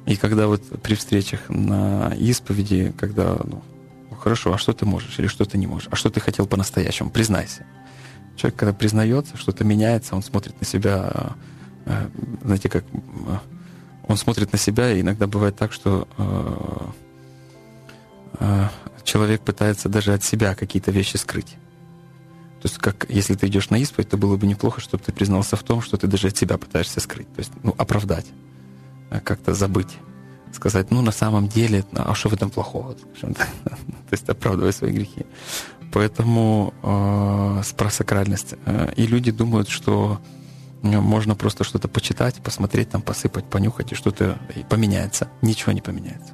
[0.08, 3.62] И когда вот при встречах на исповеди, когда, ну,
[4.10, 5.90] ну хорошо, а что ты можешь или что ты не можешь?
[5.92, 7.12] А что ты хотел по-настоящему?
[7.12, 7.68] Признайся.
[8.36, 11.36] Человек, когда признается, что-то меняется, он смотрит на себя,
[12.44, 13.38] знаете, как э,
[14.08, 16.08] он смотрит на себя, и иногда бывает так, что
[18.40, 18.68] э,
[19.04, 21.58] человек пытается даже от себя какие-то вещи скрыть.
[22.62, 25.56] То есть, как если ты идешь на исповедь, то было бы неплохо, чтобы ты признался
[25.56, 27.32] в том, что ты даже от себя пытаешься скрыть.
[27.34, 28.28] То есть, ну, оправдать,
[29.24, 29.98] как-то забыть.
[30.54, 32.94] Сказать, ну, на самом деле, а что в этом плохого?
[33.22, 33.36] То
[34.12, 35.26] есть, оправдывать свои грехи.
[35.92, 38.56] Поэтому э, про сакральность.
[38.66, 40.41] Э, и люди думают, что э,
[40.82, 44.40] можно просто что-то почитать, посмотреть, там, посыпать, понюхать, и что-то
[44.70, 45.30] поменяется.
[45.42, 46.34] Ничего не поменяется.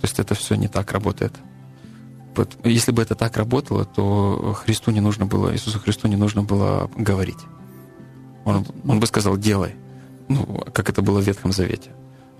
[0.00, 1.32] То есть это все не так работает.
[2.64, 6.90] Если бы это так работало, то Христу не нужно было, Иисусу Христу не нужно было
[6.96, 7.38] говорить.
[8.44, 9.74] Он, он бы сказал, делай.
[10.28, 11.90] Ну, как это было в Ветхом Завете.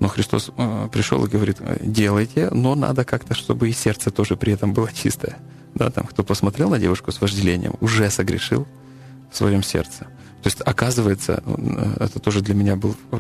[0.01, 4.53] Но Христос э, пришел и говорит, делайте, но надо как-то, чтобы и сердце тоже при
[4.53, 5.38] этом было чистое.
[5.75, 8.66] Да, там, кто посмотрел на девушку с вожделением, уже согрешил
[9.31, 10.09] в своем сердце.
[10.42, 13.16] То есть, оказывается, э, это тоже для меня был э,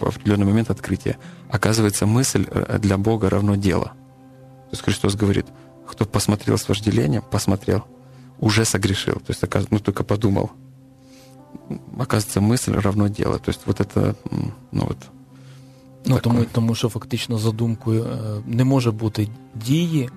[0.00, 1.16] в определенный момент открытие.
[1.48, 3.84] Оказывается, мысль э, для Бога равно дело.
[3.84, 5.46] То есть Христос говорит,
[5.86, 7.84] кто посмотрел с вожделением, посмотрел,
[8.40, 9.14] уже согрешил.
[9.14, 10.50] То есть, ну, только подумал.
[11.98, 13.38] Оказывается, мысль равно дело.
[13.38, 14.16] То есть вот это,
[14.72, 14.98] ну вот.
[16.06, 18.06] Ну, тому, тому що фактично за думкою
[18.46, 20.10] не може бути дії,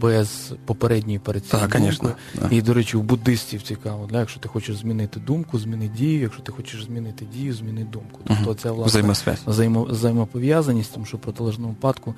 [0.00, 2.14] без попередньої перед так, думкою.
[2.50, 4.20] І, до речі, у буддистів цікаво, да?
[4.20, 8.20] якщо ти хочеш змінити думку, зміни дію, якщо ти хочеш змінити дію, зміни думку.
[8.26, 12.14] Тобто це власне взаємо, взаємопов'язаність, тому що в протилежному випадку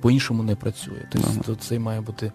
[0.00, 1.08] по-іншому не працює.
[1.12, 2.32] Тобто це має бути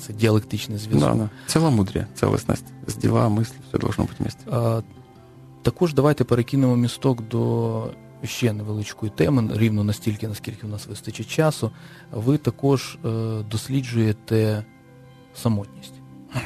[0.00, 1.10] це діалектичний зв'язок.
[1.10, 1.30] Да, да.
[1.46, 2.64] Ціломудря, цілісність.
[2.86, 4.82] З діла, мислі, все должно бути місце.
[5.62, 7.90] Також давайте перекинемо місток до
[8.23, 11.71] ще невеличкої теми, рівно настільки, наскільки в нас вистачить часу,
[12.11, 13.09] ви також е,
[13.51, 14.65] досліджуєте
[15.35, 15.93] самотність.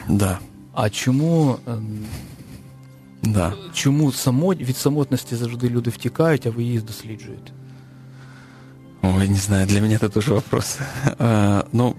[0.10, 0.40] Да.
[0.74, 1.72] А чому е,
[3.24, 3.54] да.
[3.74, 4.58] чому самот...
[4.58, 7.52] від самотності завжди люди втікають, а ви її досліджуєте?
[9.04, 10.78] Ой, не знаю, для меня это тоже вопрос.
[11.18, 11.96] Э, ну,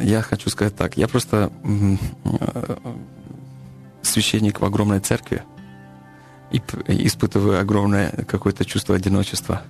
[0.00, 0.96] я хочу сказать так.
[0.96, 2.76] Я просто э,
[4.02, 5.42] священник в огромной церкви,
[6.51, 6.61] и
[7.07, 9.61] испытываю огромное какое-то чувство одиночества.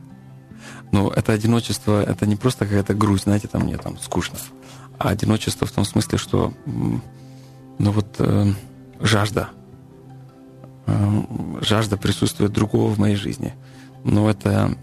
[0.92, 4.38] Но это одиночество, это не просто какая-то грусть, знаете, там мне там скучно,
[4.98, 8.48] а одиночество в том смысле, что ну вот э,
[9.00, 9.50] жажда,
[10.88, 11.22] э,
[11.62, 13.54] жажда присутствует другого в моей жизни.
[14.04, 14.76] Но это,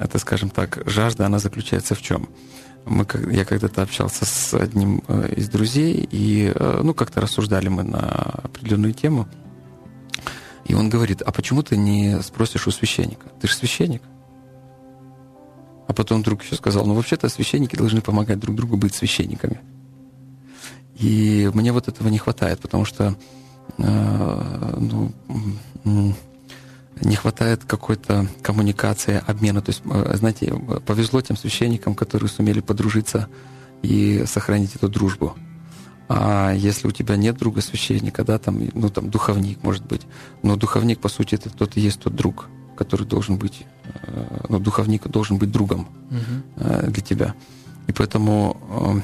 [0.00, 2.28] это, скажем так, жажда, она заключается в чем?
[2.84, 7.84] Мы, я когда-то общался с одним э, из друзей, и э, ну, как-то рассуждали мы
[7.84, 8.00] на
[8.42, 9.28] определенную тему–
[10.64, 13.28] и он говорит, а почему ты не спросишь у священника?
[13.40, 14.02] Ты же священник.
[15.86, 19.60] А потом вдруг еще сказал, ну вообще-то священники должны помогать друг другу быть священниками.
[20.96, 23.14] И мне вот этого не хватает, потому что
[23.78, 25.12] э, ну,
[27.00, 29.60] не хватает какой-то коммуникации, обмена.
[29.60, 30.54] То есть, э, знаете,
[30.86, 33.28] повезло тем священникам, которые сумели подружиться
[33.82, 35.36] и сохранить эту дружбу.
[36.08, 40.02] А если у тебя нет друга священника, да, там, ну, там, духовник, может быть.
[40.42, 44.58] Но духовник, по сути, это тот и есть тот друг, который должен быть, э, ну,
[44.58, 46.90] духовник должен быть другом угу.
[46.90, 47.34] для тебя.
[47.86, 49.02] И поэтому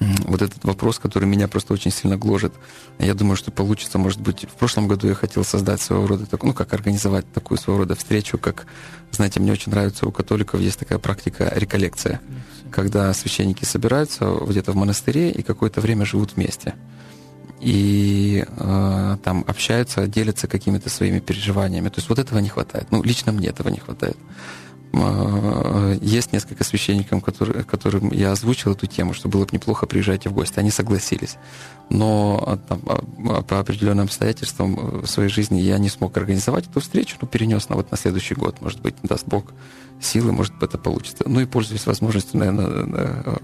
[0.00, 2.52] вот этот вопрос, который меня просто очень сильно гложет.
[2.98, 6.52] Я думаю, что получится, может быть, в прошлом году я хотел создать своего рода, ну,
[6.52, 8.66] как организовать такую своего рода встречу, как,
[9.12, 12.20] знаете, мне очень нравится, у католиков есть такая практика реколлекция,
[12.70, 16.74] когда священники собираются где-то в монастыре и какое-то время живут вместе.
[17.60, 21.88] И э, там общаются, делятся какими-то своими переживаниями.
[21.88, 22.88] То есть вот этого не хватает.
[22.90, 24.18] Ну, лично мне этого не хватает.
[24.96, 30.26] Э, есть несколько священников, которые, которым я озвучил эту тему, что было бы неплохо приезжать
[30.26, 30.58] в гости.
[30.58, 31.36] Они согласились.
[31.90, 36.68] Но а, там, а, по определенным обстоятельствам э, в своей жизни я не смог организовать
[36.68, 38.60] эту встречу, но перенес на, вот, на следующий год.
[38.60, 39.52] Может быть, даст Бог
[40.00, 41.24] силы, может быть, это получится.
[41.26, 43.38] Ну и пользуясь возможностью, наверное, на,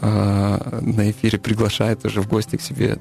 [0.00, 2.98] э, на эфире приглашает уже в гости к себе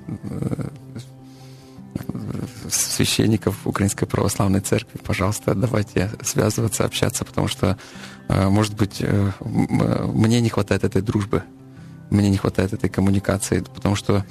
[2.69, 7.77] священников Украинской Православной Церкви, пожалуйста, давайте связываться, общаться, потому что,
[8.27, 11.43] э, может быть, э, мне не хватает этой дружбы,
[12.10, 14.25] мне не хватает этой коммуникации, потому что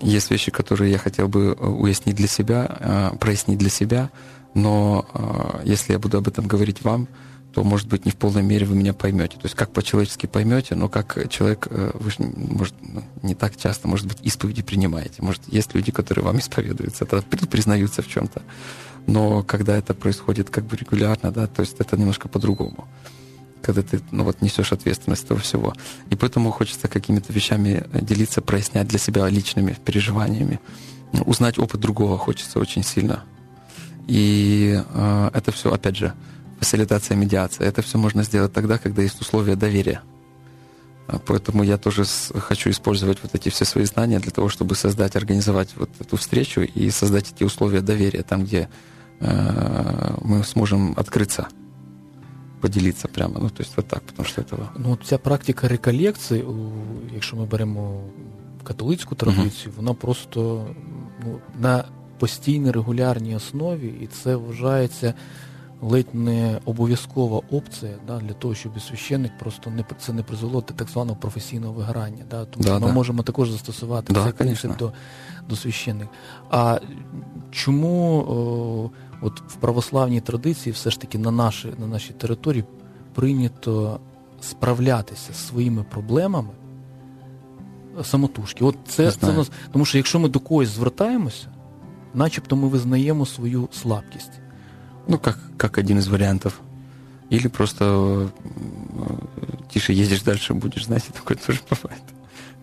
[0.00, 4.10] есть вещи, которые я хотел бы уяснить для себя, прояснить для себя,
[4.52, 5.06] но
[5.64, 7.08] если я буду об этом говорить вам,
[7.54, 9.34] то, может быть, не в полной мере вы меня поймете.
[9.34, 13.56] То есть как по-человечески поймете, но как человек, э, вы же, может, ну, не так
[13.56, 15.22] часто, может быть, исповеди принимаете.
[15.22, 18.42] Может, есть люди, которые вам исповедуются, это признаются в чем-то.
[19.06, 22.88] Но когда это происходит как бы регулярно, да, то есть это немножко по-другому
[23.62, 25.72] когда ты ну, вот, несешь ответственность этого всего.
[26.10, 30.60] И поэтому хочется какими-то вещами делиться, прояснять для себя личными переживаниями.
[31.24, 33.24] Узнать опыт другого хочется очень сильно.
[34.06, 36.12] И э, это все, опять же,
[36.63, 37.67] фасилитация, медиация.
[37.67, 40.01] Это все можно сделать тогда, когда есть условия доверия.
[41.07, 42.03] А поэтому я тоже
[42.35, 46.61] хочу использовать вот эти все свои знания для того, чтобы создать, организовать вот эту встречу
[46.61, 48.69] и создать эти условия доверия там, где
[49.19, 51.47] э, мы сможем открыться,
[52.61, 53.39] поделиться прямо.
[53.39, 54.69] Ну, то есть вот так, потому что этого.
[54.77, 56.45] Ну, ця практика реколекції,
[57.13, 58.03] якщо ми беремо
[58.63, 59.77] католицьку традицію, uh-huh.
[59.77, 60.67] вона просто
[61.25, 61.85] ну, на
[62.19, 65.13] постійній регулярній основі, і це вважається
[65.90, 70.74] Ледь не обов'язкова опція да, для того, щоб священник просто не це не призвело до
[70.74, 72.24] так званого професійного вигорання.
[72.30, 72.92] Да, Тому да, ми да.
[72.92, 74.92] можемо також застосувати да, цей принцип до
[75.48, 76.08] до священник.
[76.50, 76.80] А
[77.50, 78.90] чому о,
[79.26, 82.64] от в православній традиції все ж таки на наші, на нашій території
[83.14, 84.00] прийнято
[84.40, 86.50] справлятися з своїми проблемами
[88.02, 88.64] самотужки?
[88.64, 91.46] От це, це нас, Тому що якщо ми до когось звертаємося,
[92.14, 94.40] начебто ми визнаємо свою слабкість.
[95.06, 96.60] Ну, как, как один из вариантов.
[97.30, 102.02] Или просто э, тише едешь, дальше будешь, знаете, такое тоже бывает.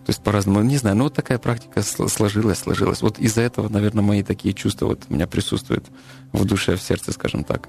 [0.04, 3.02] То есть по-разному, не знаю, но вот такая практика сложилась, сложилась.
[3.02, 5.86] Вот из-за этого, наверное, мои такие чувства вот у меня присутствуют
[6.32, 7.68] в душе, в сердце, скажем так.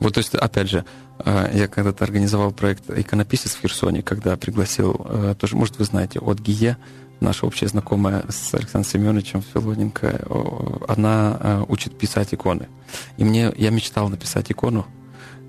[0.00, 0.84] Вот, то есть, опять же,
[1.18, 6.18] э, я когда-то организовал проект «Иконописец» в Херсоне, когда пригласил, э, тоже, может, вы знаете,
[6.18, 6.76] от ГИЕ,
[7.20, 10.26] наша общая знакомая с Александром Семеновичем Филоненко,
[10.88, 12.68] она э, учит писать иконы.
[13.16, 14.86] И мне, я мечтал написать икону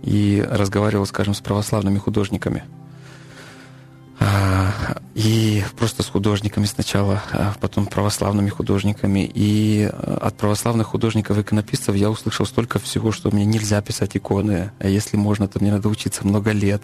[0.03, 2.63] и разговаривал, скажем, с православными художниками.
[4.19, 4.71] А,
[5.15, 9.29] и просто с художниками сначала, а потом православными художниками.
[9.33, 14.71] И э, от православных художников-иконописцев я услышал столько всего, что мне нельзя писать иконы.
[14.79, 16.83] А если можно, то мне надо учиться много лет.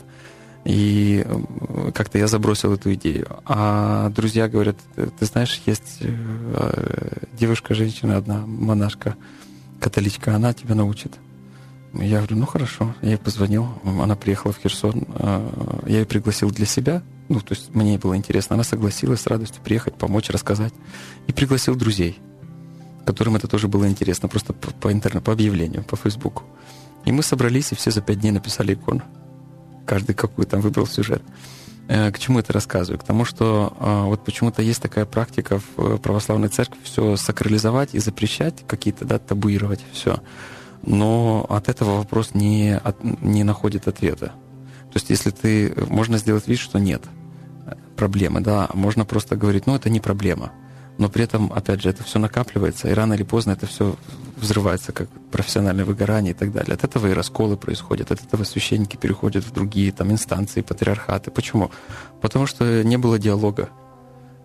[0.66, 1.40] И э,
[1.98, 3.40] как-то я забросил эту идею.
[3.46, 9.16] А друзья говорят, ты знаешь, есть э, девушка-женщина одна, монашка,
[9.80, 11.16] католичка, она тебя научит.
[11.94, 12.94] Я говорю, ну хорошо.
[13.02, 15.08] Я ей позвонил, она приехала в Херсон.
[15.16, 18.54] Э, я ее пригласил для себя, ну, то есть мне было интересно.
[18.54, 20.74] Она согласилась с радостью приехать, помочь, рассказать.
[21.26, 22.20] И пригласил друзей,
[23.08, 26.44] которым это тоже было интересно, просто по, по интернету, по объявлению, по Фейсбуку.
[27.06, 29.02] И мы собрались, и все за пять дней написали икону
[29.88, 31.24] каждый какой там выбрал сюжет.
[31.88, 33.00] Э, к чему это рассказываю?
[33.00, 37.94] К тому, что э, вот почему-то есть такая практика в э, православной церкви все сакрализовать
[37.94, 40.22] и запрещать, какие-то, да, табуировать все.
[40.84, 44.28] Но от этого вопрос не, от, не находит ответа.
[44.28, 45.74] То есть если ты...
[45.88, 47.04] Можно сделать вид, что нет
[47.96, 50.52] проблемы, да, можно просто говорить, ну, это не проблема
[50.98, 53.96] но при этом, опять же, это все накапливается, и рано или поздно это все
[54.36, 56.74] взрывается, как профессиональное выгорание и так далее.
[56.74, 61.32] От этого и расколы происходят, от этого священники переходят в другие там инстанции, патриархаты.
[61.32, 61.72] Почему?
[62.22, 63.70] Потому что не было диалога.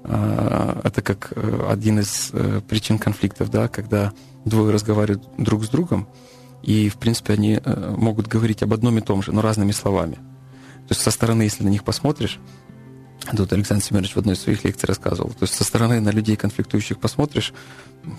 [0.04, 4.12] А, это как э, один из э, причин конфликтов, да, когда
[4.44, 6.08] двое разговаривают друг с другом,
[6.62, 10.14] и, в принципе, они э, могут говорить об одном и том же, но разными словами.
[10.14, 12.40] То есть со стороны, если на них посмотришь,
[13.36, 15.30] Тут Александр Семенович в одной из своих лекций рассказывал.
[15.30, 17.52] То есть со стороны на людей конфликтующих посмотришь,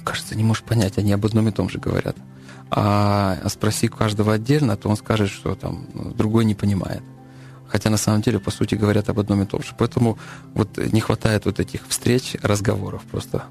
[0.04, 2.16] кажется, не можешь понять, они об одном и том же говорят.
[2.70, 5.86] А спроси каждого отдельно, то он скажет, что там
[6.16, 7.04] другой не понимает.
[7.68, 9.70] Хотя на самом деле, по сути, говорят об одном и том же.
[9.78, 10.18] Поэтому
[10.54, 13.46] вот не хватает вот этих встреч, разговоров просто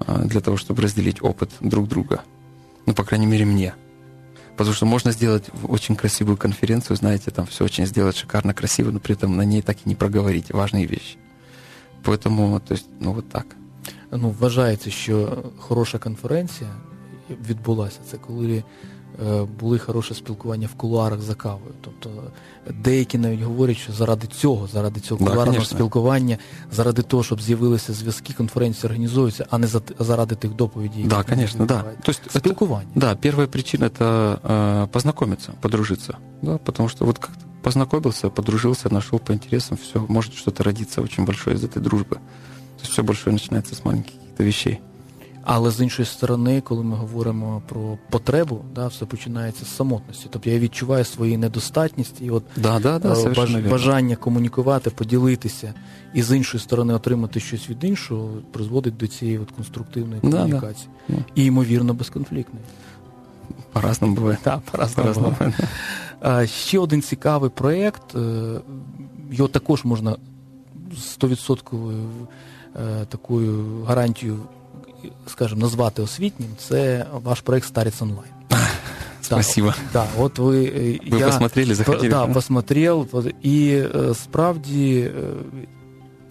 [0.00, 2.22] а, для того, чтобы разделить опыт друг друга.
[2.86, 3.74] Ну, по крайней мере, мне.
[4.61, 8.99] Потому что можно сделать очень красивую конференцию, знаете, там все очень сделать шикарно, красиво, но
[8.99, 11.17] при этом на ней так и не проговорить важные вещи.
[12.03, 13.45] Поэтому, то есть, ну вот так.
[14.11, 16.69] Ну, вважається, що хороша конференція
[17.29, 17.99] відбулася.
[18.11, 18.63] Це коли Е,
[19.59, 21.73] були хороше спілкування в кулуарах за кавою.
[21.81, 22.09] Тобто
[22.83, 25.77] деякі навіть говорять, що заради цього, заради цього да, кулуарного конечно.
[25.77, 26.37] спілкування,
[26.71, 31.03] заради того, щоб з'явилися зв'язки, конференції організуються, а не за, заради тих доповідей.
[31.03, 31.83] Да, конечно, да.
[32.03, 32.87] То есть спілкування.
[32.95, 36.17] Это, да, первая причина это э, познакомиться, подружиться.
[36.41, 37.31] Да, потому что вот как
[37.63, 42.15] познакомился, подружился, нашел по интересам, все, может что-то родиться очень большое из этой дружбы.
[42.77, 44.79] То есть все большое начинается с маленьких каких-то вещей.
[45.44, 50.26] Але з іншої сторони, коли ми говоримо про потребу, да, все починається з самотності.
[50.30, 55.74] Тобто я відчуваю свою недостатність і от да, да, да, е, баж, бажання комунікувати, поділитися
[56.14, 60.88] і з іншої сторони отримати щось від іншого призводить до цієї от конструктивної комунікації.
[61.08, 61.22] Да, да.
[61.34, 62.64] І ймовірно безконфліктної.
[63.72, 64.38] По-разному буває.
[64.42, 66.46] Так, по-разному буває.
[66.46, 68.60] Ще один цікавий проєкт, е,
[69.30, 70.16] його також можна
[70.96, 72.10] 100%
[72.76, 74.38] е, такою гарантією,
[75.26, 78.30] скажімо, назвати освітнім, це ваш проєкт Старіц онлайн.
[79.20, 79.74] Спасибо.
[79.92, 80.60] Да, от ви,
[81.10, 82.08] ви я, посмотрели, захотели?
[82.08, 83.06] Да, посмотрел.
[83.42, 83.82] І
[84.14, 85.10] справді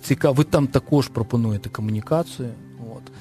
[0.03, 2.49] цікаво, ви там також пропонуєте комунікацію.
[2.95, 3.11] От,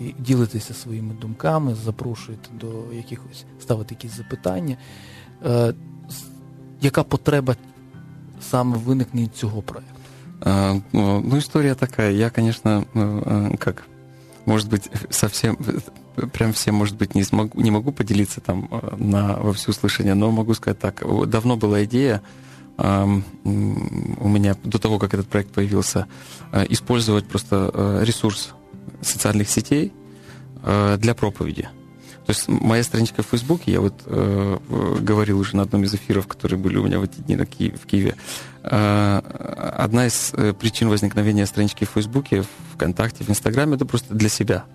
[0.00, 4.76] і ділитеся своїми думками, запрошуєте до якихось, ставити якісь запитання.
[6.80, 7.56] Яка потреба
[8.40, 9.98] саме виникнення цього проєкту?
[10.92, 12.10] Ну, история такая.
[12.10, 12.84] Я, конечно,
[13.58, 13.84] как,
[14.48, 15.58] может быть, совсем,
[16.32, 20.54] прям всем, может быть, не, смогу, не могу поделиться там на, во всеуслышание, но могу
[20.54, 21.02] сказать так.
[21.28, 22.22] Давно была идея
[22.78, 26.06] у меня до того, как этот проект появился,
[26.70, 28.54] использовать просто ресурс
[29.00, 29.92] социальных сетей
[30.64, 31.68] для проповеди.
[32.28, 34.58] То есть моя страничка в Фейсбуке, я вот э,
[35.00, 37.70] говорил уже на одном из эфиров, которые были у меня в эти дни на Ки-
[37.70, 38.16] в Киеве,
[38.64, 39.20] э,
[39.78, 44.66] одна из э, причин возникновения странички в Фейсбуке, ВКонтакте, в Инстаграме, это просто для себя.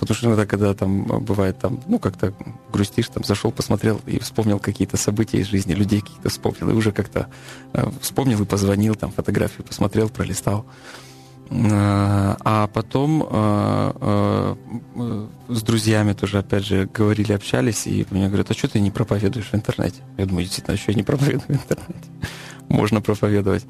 [0.00, 2.32] Потому что иногда, когда там бывает, там, ну, как-то
[2.72, 6.90] грустишь, там, зашел, посмотрел и вспомнил какие-то события из жизни, людей какие-то вспомнил, и уже
[6.90, 7.26] как-то
[7.74, 10.64] э, вспомнил и позвонил, там, фотографию посмотрел, пролистал.
[10.64, 11.13] Э,
[11.50, 18.54] а потом э, э, с друзьями тоже, опять же, говорили, общались, и мне говорят, а
[18.54, 20.02] что ты не проповедуешь в интернете?
[20.16, 22.08] Я думаю, действительно, а что я не проповедую в интернете?
[22.68, 23.66] Можно проповедовать.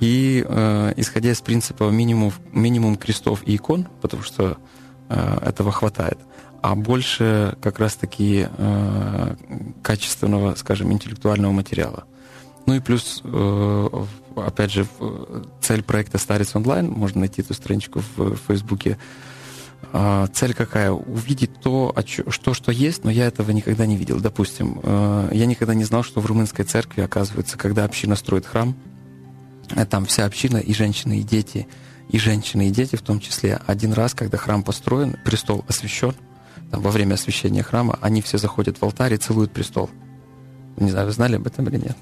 [0.00, 0.40] И
[0.96, 4.56] исходя из принципа минимум, минимум крестов и икон, потому что
[5.08, 6.18] этого хватает,
[6.62, 8.48] а больше как раз-таки
[9.82, 12.04] качественного, скажем, интеллектуального материала.
[12.66, 14.04] Ну и плюс, э,
[14.36, 14.86] опять же,
[15.60, 18.98] цель проекта Старец онлайн, можно найти эту страничку в Фейсбуке.
[19.92, 20.92] А, цель какая?
[20.92, 21.94] Увидеть то,
[22.28, 24.20] что, что есть, но я этого никогда не видел.
[24.20, 28.76] Допустим, э, я никогда не знал, что в румынской церкви, оказывается, когда община строит храм,
[29.74, 31.66] э, там вся община, и женщины, и дети,
[32.08, 36.14] и женщины, и дети в том числе, один раз, когда храм построен, престол освящен,
[36.70, 39.90] там, во время освящения храма, они все заходят в алтарь и целуют престол.
[40.76, 41.96] Не знаю, вы знали об этом или нет?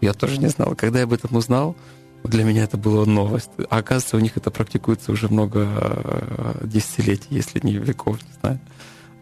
[0.00, 0.74] Я тоже не знал.
[0.76, 1.76] Когда я об этом узнал,
[2.24, 3.50] для меня это была новость.
[3.70, 8.60] А оказывается, у них это практикуется уже много э, десятилетий, если не веков, не знаю.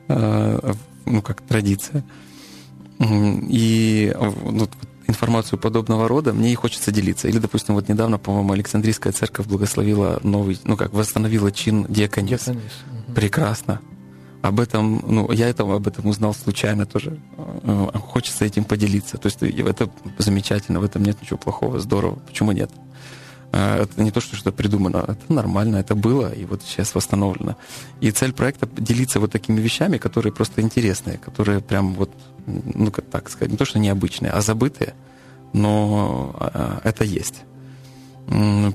[0.09, 2.05] Э, ну, как традиция.
[2.99, 4.69] И ну,
[5.07, 7.29] информацию подобного рода, мне и хочется делиться.
[7.29, 12.45] Или, допустим, вот недавно, по-моему, Александрийская церковь благословила новый, ну как, восстановила чин диаконис.
[12.45, 12.73] диаконис.
[13.09, 13.15] Угу.
[13.15, 13.81] Прекрасно
[14.45, 17.19] об этом, ну, я это, об этом узнал случайно тоже.
[17.39, 19.17] Э, хочется этим поделиться.
[19.17, 19.89] То есть это
[20.19, 22.19] замечательно, в этом нет ничего плохого, здорово.
[22.27, 22.71] Почему нет?
[23.53, 27.57] Э, это не то, что что-то придумано, это нормально, это было, и вот сейчас восстановлено.
[28.03, 32.11] И цель проекта— делиться вот такими вещами, которые просто интересные, которые прям вот,
[32.47, 34.93] ну, как так сказать, не то, что необычные, а забытые,
[35.55, 37.45] но э, это есть.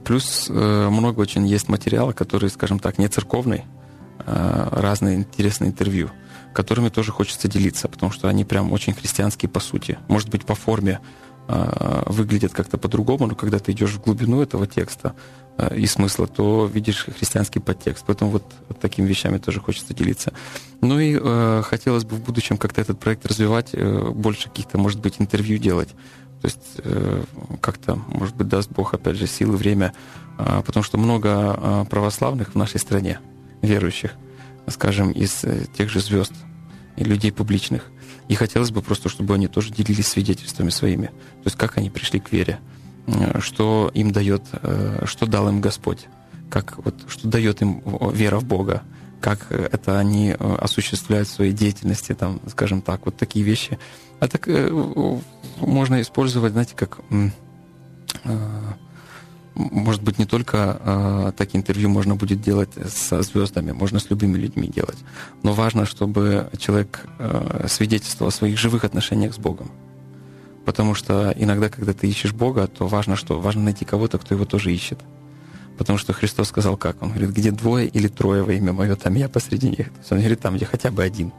[0.04, 3.79] Плюс много очень есть материала, который, скажем так, не церковный, Э,
[4.26, 6.10] разные интересные интервью,
[6.54, 9.98] которыми тоже хочется делиться, потому что они прям очень христианские по сути.
[10.08, 11.00] Может быть, по форме
[11.48, 15.14] э, выглядят как-то по-другому, но когда ты идешь в глубину этого текста
[15.58, 18.04] э, и смысла, то видишь христианский подтекст.
[18.08, 18.44] Поэтому вот
[18.82, 20.34] такими вещами тоже хочется делиться.
[20.82, 25.00] Ну и э, хотелось бы в будущем как-то этот проект развивать, э, больше каких-то, может
[25.00, 25.90] быть, интервью делать.
[26.42, 27.24] То есть э,
[27.62, 29.94] как-то, может быть, даст Бог, опять же, силы, время,
[30.38, 33.20] э, потому что много э, православных в нашей стране
[33.62, 34.16] верующих,
[34.68, 36.34] скажем, из э, тех же звезд
[36.96, 37.86] и людей публичных.
[38.28, 41.08] И хотелось бы просто, чтобы они тоже делились свидетельствами своими.
[41.08, 42.60] То есть как они пришли к вере,
[43.08, 46.08] э, что им дает, э, что дал им Господь,
[46.50, 47.84] как, вот, что дает им
[48.14, 48.84] вера в Бога,
[49.22, 53.78] как это они осуществляют в своей деятельности, там, скажем так, вот такие вещи.
[54.22, 54.48] А так
[55.60, 57.00] можно использовать, знаете, как
[59.56, 64.38] может быть, не только э, такие интервью можно будет делать со звездами, можно с любыми
[64.38, 64.98] людьми делать.
[65.44, 69.72] Но важно, чтобы человек э, свидетельствовал о своих живых отношениях с Богом.
[70.66, 73.40] Потому что иногда, когда ты ищешь Бога, то важно что?
[73.40, 75.00] Важно найти кого-то, кто его тоже ищет.
[75.78, 77.02] Потому что Христос сказал как?
[77.02, 79.90] Он говорит, где двое или трое во имя мое, там я посреди них.
[79.90, 81.34] То есть он говорит, там, где хотя бы один.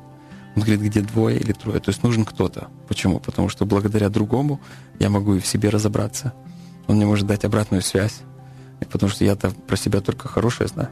[0.56, 1.78] Он говорит, где двое или трое.
[1.78, 2.68] То есть нужен кто-то.
[2.88, 3.20] Почему?
[3.20, 4.60] Потому что благодаря другому
[4.98, 6.32] я могу и в себе разобраться–
[6.90, 8.20] он мне может дать обратную связь,
[8.90, 10.90] потому что я-то про себя только хорошее знаю.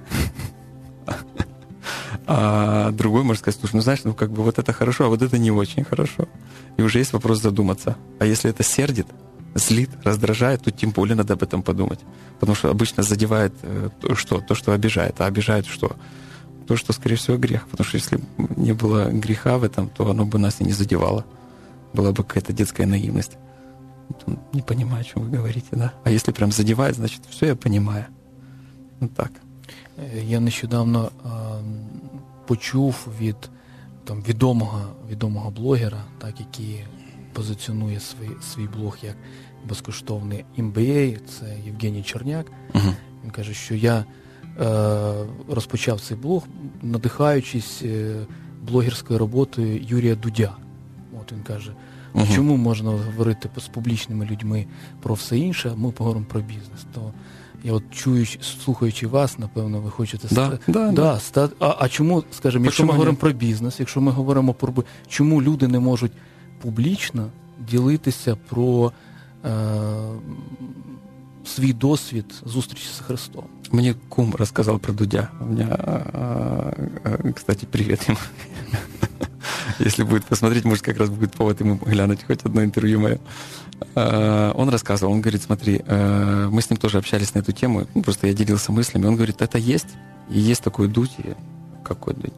[2.31, 5.23] А другой может сказать, слушай, ну знаешь, ну как бы вот это хорошо, а вот
[5.23, 6.29] это не очень хорошо.
[6.77, 7.97] И уже есть вопрос задуматься.
[8.19, 9.07] А если это сердит,
[9.55, 12.01] злит, раздражает, то тем более надо об этом подумать.
[12.39, 15.21] Потому что обычно задевает э, то, что, то, что обижает.
[15.23, 15.97] А обижает что?
[16.67, 17.67] То, что, скорее всего, грех.
[17.69, 18.21] Потому что если
[18.57, 21.25] не было греха в этом, то оно бы нас и не задевало.
[21.95, 23.39] Была бы какая-то детская наивность.
[24.53, 25.93] Не понимаю, о чем вы говорите, да?
[26.05, 28.07] А если прям задевает, значит, все я понимаю.
[29.01, 29.33] Вот так.
[30.15, 31.11] Я нещодавно
[32.47, 33.37] почув від
[34.05, 34.81] там, відомого
[35.11, 36.85] відомого блогера, так, який
[37.33, 39.17] позиціонує свій свій блог як
[39.69, 42.47] безкоштовний MBA, це Євгеній Черняк.
[42.75, 42.95] Uh-huh.
[43.25, 44.05] Він каже, що я
[44.61, 46.47] е, розпочав цей блог,
[46.83, 48.17] надихаючись е,
[48.63, 50.57] блогерською роботою Юрія Дудя.
[51.21, 51.73] От він каже,
[52.15, 52.35] uh-huh.
[52.35, 54.67] чому можна говорити з публічними людьми
[55.03, 56.87] про все інше, а ми поговоримо про бізнес.
[56.95, 57.13] То
[57.65, 60.59] я от чуючи, слухаючи вас, напевно, ви хочете да, ста...
[60.73, 61.17] да, да.
[61.17, 61.49] ста...
[61.61, 64.75] А а чому, скажімо, якщо ми говоримо про бізнес, якщо ми говоримо про
[65.09, 66.13] чому люди не можуть
[66.61, 67.29] публічно
[67.71, 68.93] ділитися про
[69.45, 69.51] е...
[71.45, 73.45] свій досвід зустрічі з Христом?
[73.73, 75.29] Мені кум розказав про Дудя.
[75.41, 75.77] У мене,
[77.35, 78.21] кстати, привіт йому.
[79.79, 83.19] Если будет посмотреть, может, как раз будет повод ему глянуть хоть одно интервью мое.
[83.95, 87.87] Э, он рассказывал, он говорит, смотри, э, мы с ним тоже общались на эту тему,
[87.95, 89.07] ну, просто я делился мыслями.
[89.07, 89.89] Он говорит, это есть,
[90.31, 91.17] и есть такой дуть,
[91.85, 92.35] какой дуть.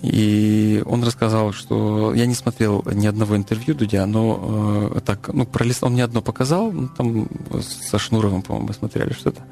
[0.00, 5.44] И он рассказал, что я не смотрел ни одного интервью Дудя, но э, так, ну,
[5.44, 7.28] пролист, он мне одно показал, ну, там
[7.60, 9.42] со Шнуровым, по-моему, смотрели что-то.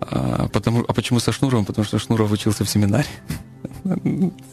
[0.00, 1.66] А, потому, а почему со Шнуровым?
[1.66, 3.06] Потому что Шнуров учился в семинаре.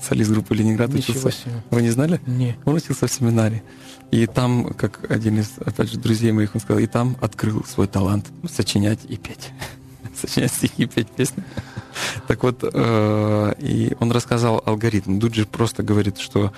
[0.02, 1.32] Солист группы Ленинград Ничего учился.
[1.32, 1.64] Себе.
[1.70, 2.22] Вы не знали?
[2.26, 2.58] Не.
[2.66, 3.64] Он учился в семинаре.
[4.12, 7.88] И там, как один из, опять же, друзей моих, он сказал, и там открыл свой
[7.88, 9.52] талант сочинять и петь.
[10.16, 11.44] сочинять стихи и петь песни.
[12.28, 15.20] так вот, э, и он рассказал алгоритм.
[15.20, 16.54] Дуджи просто говорит, что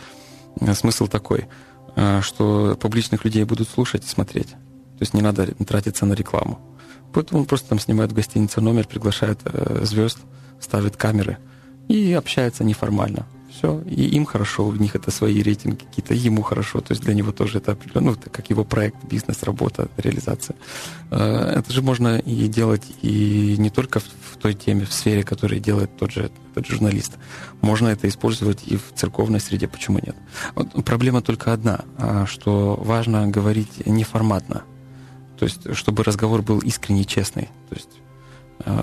[0.59, 1.47] э, смысл такой,
[1.95, 4.49] э, что публичных людей будут слушать и смотреть.
[4.49, 6.59] То есть не надо тратиться на рекламу.
[7.13, 10.19] Поэтому он просто там снимает в гостинице номер, приглашает э, звезд,
[10.59, 11.37] ставит камеры
[11.89, 13.25] и общается неформально.
[13.51, 17.13] Все, и им хорошо, у них это свои рейтинги какие-то, ему хорошо, то есть для
[17.13, 20.55] него тоже это определенно, ну, это как его проект, бизнес, работа, реализация.
[21.09, 25.59] Э, это же можно и делать и не только в той теме, в сфере, которую
[25.59, 27.17] делает тот же тот журналист.
[27.61, 30.15] Можно это использовать и в церковной среде, почему нет?
[30.55, 34.63] Вот проблема только одна, а, что важно говорить неформатно,
[35.39, 37.49] то есть, чтобы разговор был искренний, честный.
[37.69, 37.89] То есть,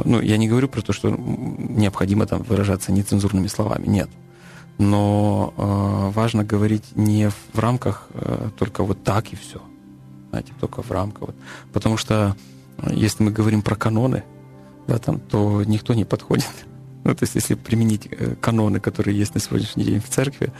[0.04, 3.86] ну, я не говорю про то, что необходимо там выражаться нецензурными словами.
[3.86, 4.08] Нет.
[4.78, 9.60] Но э, важно говорить не в рамках э, только вот так и все.
[10.30, 11.28] Знаете, только в рамках.
[11.28, 11.36] Вот.
[11.72, 12.36] Потому что
[12.90, 14.22] если мы говорим про каноны,
[14.86, 16.50] да, там, то никто не подходит.
[17.04, 20.52] Ну, то есть, если применить э, каноны, которые есть на сегодняшний день в церкви,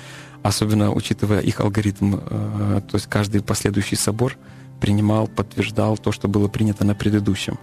[0.45, 4.37] особенно учитывая их алгоритм, э, то есть каждый последующий собор—
[4.81, 7.59] принимал, подтверждал то, что было принято на предыдущем.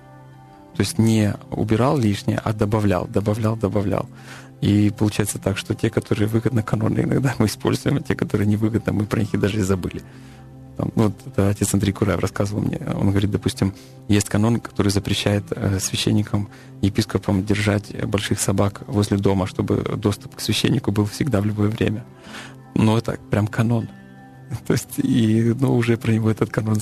[0.75, 4.07] То есть не убирал лишнее, а добавлял, добавлял, добавлял.
[4.61, 8.93] И получается так, что те, которые выгодно каноны иногда мы используем, а те, которые невыгодно,
[8.93, 10.01] мы про них и даже и забыли.
[10.77, 12.79] Там, ну, вот это отец Андрей Кураев рассказывал мне.
[12.95, 13.73] Он говорит, допустим,
[14.07, 16.49] есть канон, который запрещает э, священникам,
[16.81, 22.03] епископам держать больших собак возле дома, чтобы доступ к священнику был всегда в любое время.
[22.73, 23.87] Но это прям канон.
[24.67, 26.75] То есть, і ну, вже про нього этот канон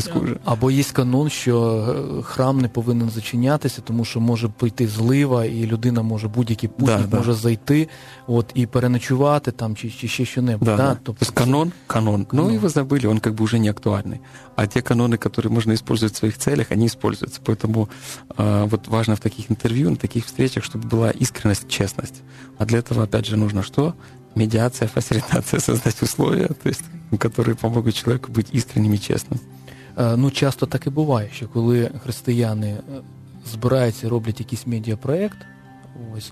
[0.00, 0.36] забили.
[0.44, 1.86] Або є канон, що
[2.18, 7.06] е, храм не повинен зачинятися, тому що може прийти злива, і людина може будь-який путник
[7.06, 7.38] да, може да.
[7.38, 7.88] зайти
[8.26, 10.66] от, і переночувати там, чи, чи ще що-небудь.
[10.66, 10.96] Да, да?
[11.02, 12.46] Тобто, То канон, канон, канон.
[12.46, 14.20] Ну, его забыли, он как бы уже не актуальный.
[14.56, 17.40] А те каноны, которые можно использовать в своих целях, они используются.
[17.44, 17.88] Поэтому
[18.36, 22.22] э, вот важно в таких интервью, на таких встречах, чтобы была искренность, честность.
[22.58, 23.94] А для этого, опять же, нужно что?
[24.34, 26.82] медиация, фасилитация, создать условия, то есть,
[27.18, 29.40] которые помогут человеку быть искренним и честным.
[29.97, 32.77] Ну, часто так і буває, що коли християни
[33.51, 35.37] збираються і роблять якийсь медіапроект,
[36.17, 36.31] ось,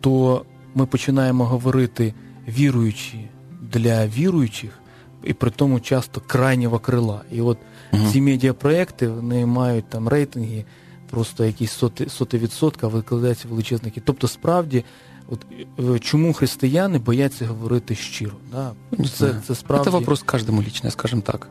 [0.00, 0.44] то
[0.74, 2.14] ми починаємо говорити
[2.48, 3.28] віруючі
[3.72, 4.78] для віруючих,
[5.24, 7.20] і при тому часто крайнього крила.
[7.32, 7.58] І от
[7.92, 8.02] угу.
[8.12, 10.64] ці медіапроекти вони мають там рейтинги,
[11.10, 13.92] просто якісь соти, соти відсотка, викладаються величезні.
[14.04, 14.84] Тобто, справді
[15.28, 15.46] От
[15.78, 18.32] е, чому християни боятся говорить щиро?
[18.52, 18.72] Да?
[19.18, 19.88] Це, це справді...
[19.88, 21.48] Это вопрос каждому лично, скажем так.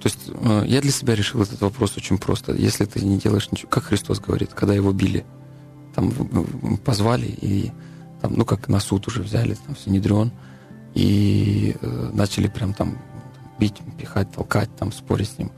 [0.00, 2.52] То есть э, я для себя решил этот вопрос очень просто.
[2.52, 5.24] Если ты не делаешь ничего, как Христос говорит, когда его били,
[5.94, 6.12] там
[6.84, 7.72] позвали и
[8.20, 10.30] там, ну как на суд уже взяли, там Синедрион,
[10.94, 12.98] и э, начали прям там
[13.58, 15.50] бить, пихать, толкать, там спорить с ним.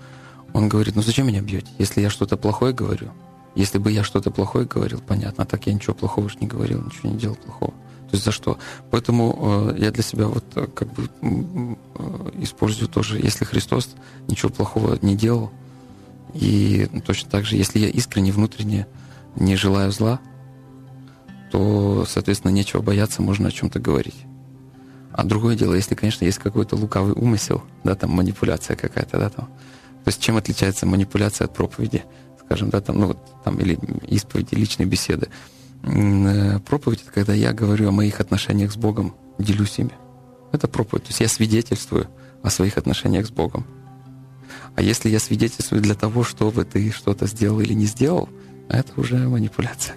[0.52, 1.68] Он говорит, ну зачем меня бьете?
[1.78, 3.10] Если я что-то плохое говорю,
[3.54, 6.82] Если бы я что-то плохое говорил, понятно, а так я ничего плохого же не говорил,
[6.82, 7.74] ничего не делал плохого.
[8.10, 8.58] То есть за что?
[8.90, 11.74] Поэтому э, я для себя вот э, как бы э,
[12.42, 13.90] использую тоже, если Христос
[14.26, 15.52] ничего плохого не делал,
[16.34, 18.88] и точно так же, если я искренне, внутренне
[19.36, 20.18] не желаю зла,
[21.52, 24.26] то, соответственно, нечего бояться, можно о чем-то говорить.
[25.12, 29.46] А другое дело, если, конечно, есть какой-то лукавый умысел, да, там манипуляция какая-то, да, там.
[29.46, 32.04] То есть чем отличается манипуляция от проповеди,
[32.44, 35.28] скажем, да, там, ну вот, там, или исповеди, личной беседы.
[35.82, 39.92] Э, проповедь— это когда я говорю о моих отношениях с Богом, делюсь ими.
[40.52, 41.04] Это проповедь.
[41.04, 42.08] То есть я свидетельствую
[42.42, 43.66] о своих отношениях с Богом.
[44.76, 48.28] А если я свидетельствую для того, чтобы ты что-то сделал или не сделал,
[48.68, 49.96] это уже манипуляция.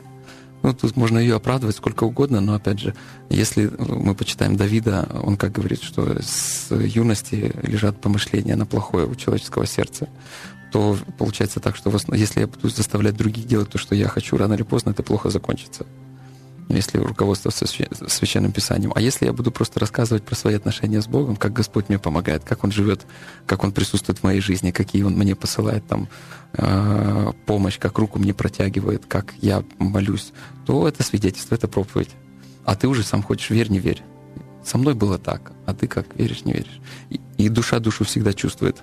[0.64, 2.96] Ну, тут можно ее оправдывать сколько угодно, но, опять же,
[3.30, 9.14] если мы почитаем Давида, он как говорит, что с юности лежат помышления на плохое у
[9.16, 10.08] человеческого сердца,
[10.74, 14.56] то получается так, что если я буду заставлять других делать то, что я хочу, рано
[14.56, 15.86] или поздно это плохо закончится
[16.70, 18.94] если руководствоваться священным писанием.
[18.96, 22.46] А если я буду просто рассказывать про свои отношения с Богом, как Господь мне помогает,
[22.46, 23.06] как Он живет,
[23.46, 26.08] как Он присутствует в моей жизни, какие Он мне посылает там
[26.54, 30.32] э, помощь, как руку мне протягивает, как я молюсь,
[30.66, 32.12] то это свидетельство, это проповедь.
[32.64, 34.02] А ты уже сам хочешь, верь, не верь.
[34.64, 36.80] Со мной было так, а ты как, веришь, не веришь.
[37.10, 38.82] И, и душа душу всегда чувствует.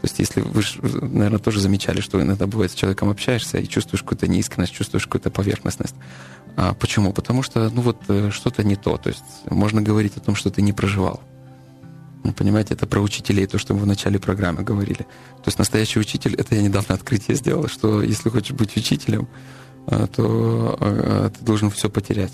[0.00, 0.62] То есть если вы,
[1.08, 5.30] наверное, тоже замечали, что иногда бывает с человеком общаешься и чувствуешь какую-то неискренность, чувствуешь какую-то
[5.30, 5.96] поверхностность.
[6.56, 7.12] А почему?
[7.12, 8.96] Потому что, ну вот, э, что-то не то.
[8.96, 11.20] То есть можно говорить о том, что ты не проживал.
[12.22, 15.06] Ну, понимаете, это про учителей, то, что мы в начале программы говорили.
[15.38, 19.28] То есть настоящий учитель, это я недавно открытие сделал, что если хочешь быть учителем,
[19.86, 22.32] э, то э, ты должен все потерять.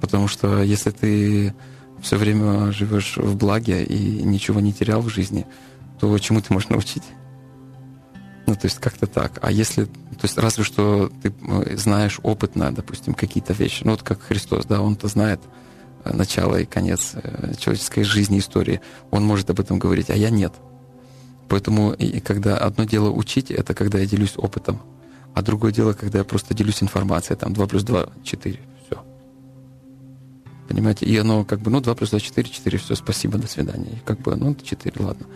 [0.00, 1.54] Потому что если ты
[2.02, 5.46] все время живешь в благе и ничего не терял в жизни,
[6.00, 7.04] то чему ты можешь научить?
[8.46, 9.38] Ну, то есть как-то так.
[9.42, 13.82] А если, то есть разве что ты э, знаешь опытно, допустим, какие-то вещи.
[13.84, 15.40] Ну, вот как Христос, да, он-то знает
[16.04, 18.80] э, начало и конец э, человеческой жизни, истории.
[19.12, 20.52] Он может об этом говорить, а я нет.
[21.48, 24.80] Поэтому, и когда одно дело учить, это когда я делюсь опытом,
[25.34, 28.58] а другое дело, когда я просто делюсь информацией, там 2 плюс 2, 4,
[30.70, 31.04] понимаете?
[31.04, 33.90] И оно как бы, ну, 2 плюс 2, 4, 4, все, спасибо, до свидания.
[33.90, 35.26] И как бы, ну, 4, ладно.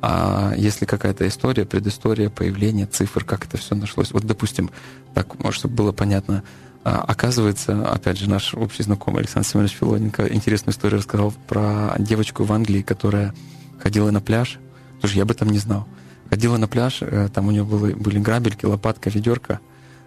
[0.00, 4.12] А если какая-то история, предыстория, появление цифр, как это все нашлось?
[4.12, 4.70] Вот, допустим,
[5.12, 6.44] так, может, чтобы было понятно,
[6.84, 12.44] а, оказывается, опять же, наш общий знакомый Александр Семенович Филоненко интересную историю рассказал про девочку
[12.44, 13.34] в Англии, которая
[13.80, 14.60] ходила на пляж.
[15.00, 15.88] Слушай, я об этом не знал.
[16.30, 19.58] Ходила на пляж, э, там у нее были, были грабельки, лопатка, ведерко,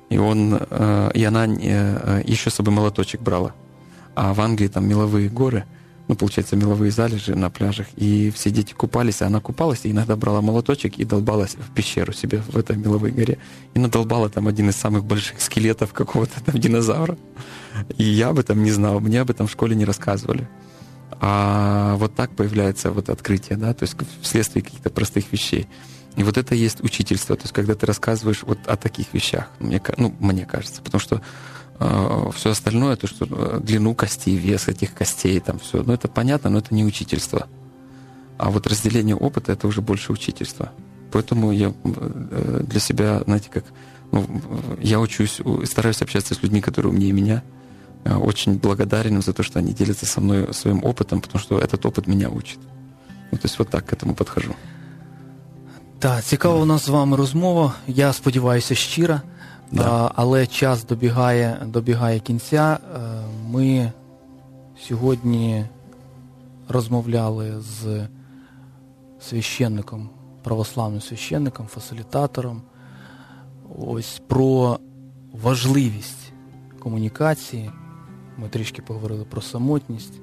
[0.09, 3.53] и он, э, и она э, еще с собой молоточек брала
[4.18, 5.65] а в Англии там меловые горы,
[6.07, 10.15] ну, получается, меловые залежи на пляжах, и все дети купались, а она купалась, и иногда
[10.15, 13.38] брала молоточек и долбалась в пещеру себе в этой меловой горе.
[13.76, 17.15] И надолбала там один из самых больших скелетов какого-то там динозавра.
[17.95, 20.49] И я об этом не знал, мне об этом в школе не рассказывали.
[21.22, 25.68] А вот так появляется вот открытие, да, то есть вследствие каких-то простых вещей.
[26.15, 29.47] И вот это и есть учительство, то есть когда ты рассказываешь вот о таких вещах,
[29.59, 31.22] мне, ну, мне кажется, потому что
[31.80, 36.49] все остальное, то, что э, длину костей, вес этих костей, там все, ну это понятно,
[36.49, 37.47] но это не учительство.
[38.38, 40.71] А вот разделение опыта это уже больше учительство.
[41.11, 43.65] Поэтому я э, для себя, знаете, как
[44.11, 44.25] ну,
[44.82, 47.43] я учусь, стараюсь общаться с людьми, которые умнее меня.
[48.05, 52.07] Очень благодарен за то, что они делятся со мной своим опытом, потому что этот опыт
[52.07, 52.59] меня учит.
[53.32, 54.55] Ну, то есть вот так к этому подхожу.
[55.99, 57.73] Так, цікава у нас з вами розмова.
[57.88, 59.21] Я сподіваюся, щира.
[59.72, 60.11] Да.
[60.15, 62.80] Але час добігає добігає кінця.
[62.95, 62.99] Е,
[63.49, 63.91] ми
[64.80, 65.65] сьогодні
[66.68, 68.07] розмовляли з
[69.20, 70.09] священником,
[70.43, 72.61] православним священником, фасилітатором
[73.80, 74.80] ось про
[75.32, 76.34] важливість
[76.80, 77.72] комунікації.
[78.38, 80.13] Ми трішки поговорили про самотність.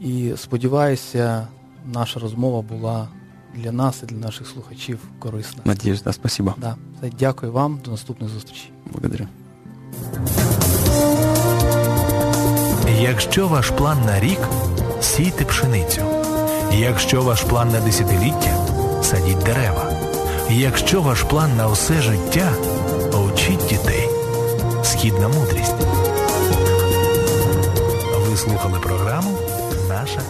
[0.00, 1.48] І сподіваюся,
[1.84, 3.08] наша розмова була
[3.56, 5.62] для нас і для наших слухачів корисна.
[5.64, 6.54] Надіюсь, да, спасибо.
[6.58, 6.76] Да.
[7.18, 8.72] Дякую вам, до наступних зустрічей.
[8.92, 9.26] Благодарю.
[13.00, 14.38] Якщо ваш план на рік
[15.00, 16.02] сійте пшеницю.
[16.72, 18.66] Якщо ваш план на десятиліття
[19.02, 19.92] садіть дерева.
[20.50, 22.52] Якщо ваш план на усе життя
[23.32, 24.08] учіть дітей.
[24.84, 25.74] Східна мудрість.
[28.28, 29.38] Ви слухали програму
[29.88, 30.20] Наша.